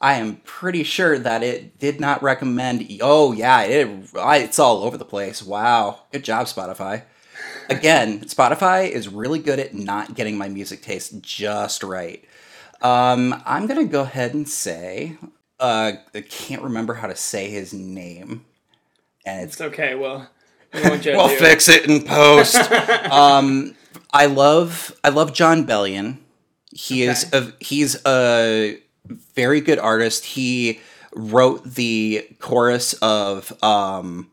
I 0.00 0.14
am 0.14 0.36
pretty 0.44 0.82
sure 0.82 1.18
that 1.18 1.44
it 1.44 1.78
did 1.78 2.00
not 2.00 2.22
recommend 2.22 2.84
Oh 3.00 3.32
yeah, 3.32 3.62
it 3.62 3.88
it's 4.14 4.58
all 4.58 4.82
over 4.82 4.96
the 4.96 5.04
place. 5.04 5.42
Wow. 5.42 6.00
Good 6.10 6.24
job 6.24 6.46
Spotify. 6.46 7.04
Again, 7.68 8.20
Spotify 8.20 8.88
is 8.90 9.08
really 9.08 9.38
good 9.38 9.58
at 9.58 9.74
not 9.74 10.14
getting 10.14 10.36
my 10.36 10.48
music 10.48 10.82
taste 10.82 11.20
just 11.22 11.82
right. 11.82 12.24
Um 12.80 13.42
I'm 13.46 13.66
going 13.66 13.80
to 13.80 13.90
go 13.90 14.02
ahead 14.02 14.34
and 14.34 14.48
say 14.48 15.16
uh 15.60 15.92
I 16.14 16.20
can't 16.20 16.62
remember 16.62 16.94
how 16.94 17.06
to 17.06 17.16
say 17.16 17.50
his 17.50 17.72
name. 17.72 18.44
And 19.24 19.44
it's 19.44 19.54
It's 19.54 19.60
okay. 19.60 19.94
Well, 19.94 20.28
we 20.74 20.80
We'll 20.80 21.28
fix 21.28 21.68
it 21.68 21.88
in 21.88 22.02
post. 22.02 22.56
um, 23.10 23.74
I 24.12 24.26
love 24.26 24.94
I 25.04 25.10
love 25.10 25.32
Jon 25.32 25.66
Bellion. 25.66 26.18
He 26.72 27.02
is 27.02 27.30
a 27.32 27.52
he's 27.60 28.04
a 28.06 28.78
very 29.34 29.60
good 29.60 29.78
artist. 29.78 30.24
He 30.24 30.80
wrote 31.14 31.64
the 31.64 32.26
chorus 32.40 32.94
of 32.94 33.52
um, 33.62 34.30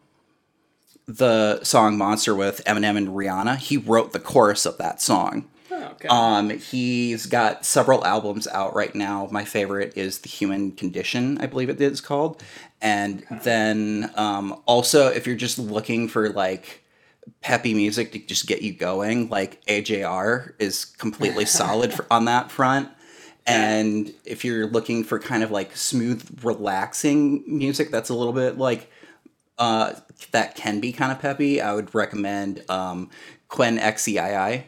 the 1.10 1.64
song 1.64 1.98
"Monster" 1.98 2.36
with 2.36 2.64
Eminem 2.66 2.96
and 2.96 3.10
Rihanna. 3.10 3.58
He 3.58 3.78
wrote 3.78 4.14
the 4.14 4.20
chorus 4.20 4.66
of 4.68 4.78
that 4.78 5.02
song. 5.02 5.50
Oh, 5.72 5.84
okay. 5.94 6.08
Um, 6.08 6.52
he's 6.52 7.26
got 7.26 7.66
several 7.66 8.06
albums 8.06 8.48
out 8.48 8.76
right 8.76 8.94
now. 8.94 9.28
My 9.32 9.44
favorite 9.44 9.98
is 9.98 10.20
The 10.20 10.30
Human 10.30 10.72
Condition, 10.72 11.40
I 11.40 11.48
believe 11.48 11.70
it 11.70 11.82
is 11.82 12.00
called. 12.00 12.44
And 12.82 13.26
then 13.44 14.12
um, 14.16 14.62
also, 14.66 15.08
if 15.08 15.26
you're 15.26 15.36
just 15.36 15.58
looking 15.58 16.08
for 16.08 16.30
like 16.30 16.86
peppy 17.42 17.74
music 17.74 18.12
to 18.12 18.20
just 18.20 18.48
get 18.48 18.62
you 18.62 18.74
going, 18.74 19.30
like 19.30 19.64
AJR 19.66 20.54
is 20.60 20.86
completely 20.86 21.46
solid 21.48 21.94
for, 21.94 22.06
on 22.12 22.26
that 22.26 22.52
front. 22.52 22.90
And 23.48 24.14
if 24.26 24.46
you're 24.46 24.68
looking 24.68 25.04
for 25.04 25.18
kind 25.18 25.42
of 25.42 25.50
like 25.50 25.76
smooth, 25.76 26.44
relaxing 26.44 27.44
music 27.48 27.90
that's 27.90 28.10
a 28.10 28.14
little 28.14 28.34
bit 28.34 28.60
like 28.60 28.92
uh, 29.60 29.94
that 30.32 30.56
can 30.56 30.80
be 30.80 30.92
kind 30.92 31.12
of 31.12 31.20
peppy, 31.20 31.62
I 31.62 31.74
would 31.74 31.94
recommend 31.94 32.64
um, 32.70 33.10
Quinn 33.48 33.78
XCII. 33.78 34.64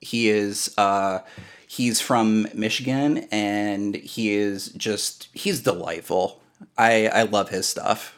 He 0.00 0.28
is 0.28 0.72
uh, 0.78 1.20
he's 1.66 2.00
from 2.00 2.46
Michigan, 2.54 3.26
and 3.32 3.96
he 3.96 4.34
is 4.34 4.68
just 4.68 5.28
he's 5.32 5.60
delightful. 5.62 6.40
I 6.78 7.08
I 7.08 7.22
love 7.22 7.48
his 7.48 7.66
stuff. 7.66 8.14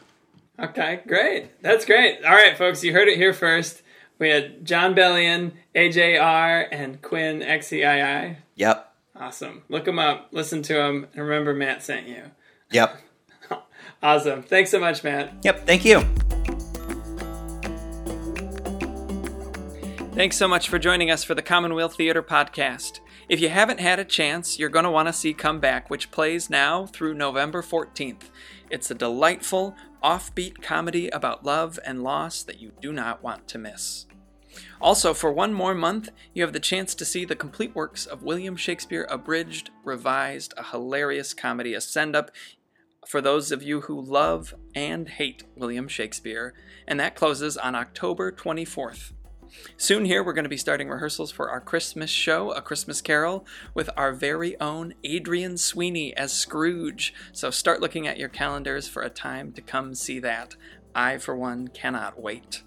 Okay, 0.59 0.99
great. 1.07 1.61
That's 1.61 1.85
great. 1.85 2.23
All 2.25 2.31
right, 2.35 2.57
folks, 2.57 2.83
you 2.83 2.91
heard 2.93 3.07
it 3.07 3.17
here 3.17 3.33
first. 3.33 3.81
We 4.19 4.29
had 4.29 4.65
Jon 4.65 4.93
Bellion, 4.93 5.53
AJR, 5.73 6.67
and 6.69 7.01
Quinn 7.01 7.41
XCII. 7.41 8.37
Yep, 8.55 8.93
Awesome. 9.15 9.63
Look 9.69 9.85
them 9.85 9.99
up, 9.99 10.27
listen 10.31 10.61
to 10.63 10.73
them, 10.73 11.07
and 11.13 11.23
remember 11.23 11.53
Matt 11.53 11.81
sent 11.83 12.07
you. 12.07 12.23
yep, 12.71 12.97
Awesome. 14.01 14.43
Thanks 14.43 14.71
so 14.71 14.79
much, 14.79 15.03
Matt. 15.03 15.33
yep. 15.43 15.65
Thank 15.65 15.83
you. 15.85 16.01
Thanks 20.13 20.37
so 20.37 20.47
much 20.47 20.67
for 20.67 20.79
joining 20.79 21.11
us 21.11 21.23
for 21.23 21.33
the 21.33 21.41
Commonweal 21.41 21.87
Theater 21.87 22.21
podcast. 22.21 22.99
If 23.29 23.39
you 23.39 23.49
haven't 23.49 23.79
had 23.79 23.99
a 23.99 24.05
chance, 24.05 24.57
you're 24.57 24.67
going 24.67 24.83
to 24.83 24.91
want 24.91 25.07
to 25.07 25.13
see 25.13 25.33
Come 25.33 25.59
Back, 25.59 25.89
which 25.89 26.11
plays 26.11 26.49
now 26.49 26.87
through 26.87 27.13
November 27.13 27.61
14th. 27.61 28.23
It's 28.69 28.91
a 28.91 28.95
delightful, 28.95 29.75
offbeat 30.03 30.61
comedy 30.61 31.09
about 31.09 31.45
love 31.45 31.79
and 31.85 32.03
loss 32.03 32.43
that 32.43 32.59
you 32.59 32.71
do 32.81 32.91
not 32.91 33.23
want 33.23 33.47
to 33.49 33.57
miss. 33.57 34.07
Also, 34.81 35.13
for 35.13 35.31
one 35.31 35.53
more 35.53 35.75
month, 35.75 36.09
you 36.33 36.41
have 36.43 36.53
the 36.53 36.59
chance 36.59 36.95
to 36.95 37.05
see 37.05 37.23
the 37.23 37.35
complete 37.35 37.75
works 37.75 38.05
of 38.05 38.23
William 38.23 38.55
Shakespeare 38.55 39.07
abridged, 39.09 39.69
revised, 39.83 40.53
a 40.57 40.63
hilarious 40.63 41.33
comedy, 41.33 41.73
a 41.73 41.81
send 41.81 42.15
up 42.15 42.31
for 43.07 43.21
those 43.21 43.51
of 43.51 43.63
you 43.63 43.81
who 43.81 43.99
love 43.99 44.53
and 44.75 45.07
hate 45.07 45.43
William 45.55 45.87
Shakespeare, 45.87 46.53
and 46.87 46.99
that 46.99 47.15
closes 47.15 47.57
on 47.57 47.75
October 47.75 48.31
24th. 48.31 49.13
Soon 49.77 50.05
here, 50.05 50.23
we're 50.23 50.33
going 50.33 50.43
to 50.43 50.49
be 50.49 50.57
starting 50.57 50.89
rehearsals 50.89 51.31
for 51.31 51.49
our 51.49 51.59
Christmas 51.59 52.09
show, 52.09 52.51
A 52.51 52.61
Christmas 52.61 53.01
Carol, 53.01 53.45
with 53.73 53.89
our 53.97 54.13
very 54.13 54.59
own 54.59 54.93
Adrian 55.03 55.57
Sweeney 55.57 56.15
as 56.15 56.31
Scrooge. 56.31 57.13
So 57.31 57.49
start 57.49 57.81
looking 57.81 58.07
at 58.07 58.19
your 58.19 58.29
calendars 58.29 58.87
for 58.87 59.01
a 59.01 59.09
time 59.09 59.51
to 59.53 59.61
come 59.61 59.95
see 59.95 60.19
that. 60.19 60.55
I, 60.93 61.17
for 61.17 61.35
one, 61.35 61.69
cannot 61.69 62.21
wait. 62.21 62.63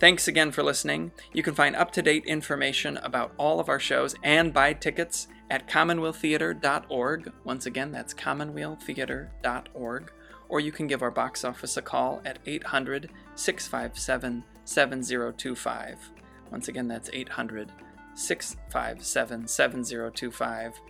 Thanks 0.00 0.26
again 0.26 0.50
for 0.50 0.62
listening. 0.62 1.12
You 1.32 1.42
can 1.42 1.54
find 1.54 1.76
up 1.76 1.92
to 1.92 2.02
date 2.02 2.24
information 2.26 2.96
about 2.98 3.32
all 3.38 3.60
of 3.60 3.68
our 3.68 3.78
shows 3.78 4.16
and 4.22 4.52
buy 4.52 4.72
tickets 4.72 5.28
at 5.52 5.68
commonwealththeater.org. 5.68 7.30
Once 7.44 7.66
again, 7.66 7.92
that's 7.92 8.14
commonwealththeater.org. 8.14 10.12
Or 10.48 10.60
you 10.60 10.72
can 10.72 10.86
give 10.86 11.02
our 11.02 11.10
box 11.10 11.44
office 11.44 11.76
a 11.76 11.82
call 11.82 12.22
at 12.24 12.38
800 12.46 13.10
657 13.34 14.44
7025. 14.64 16.10
Once 16.50 16.68
again, 16.68 16.88
that's 16.88 17.10
800 17.12 17.70
657 18.14 19.46
7025. 19.46 20.80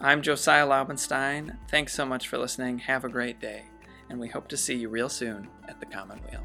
I'm 0.00 0.22
Josiah 0.22 0.66
Laubenstein. 0.66 1.58
Thanks 1.70 1.94
so 1.94 2.06
much 2.06 2.28
for 2.28 2.38
listening. 2.38 2.78
Have 2.78 3.04
a 3.04 3.10
great 3.10 3.40
day. 3.40 3.66
And 4.08 4.18
we 4.18 4.28
hope 4.28 4.48
to 4.48 4.56
see 4.56 4.74
you 4.74 4.88
real 4.88 5.10
soon 5.10 5.48
at 5.68 5.80
the 5.80 5.86
Commonweal. 5.86 6.44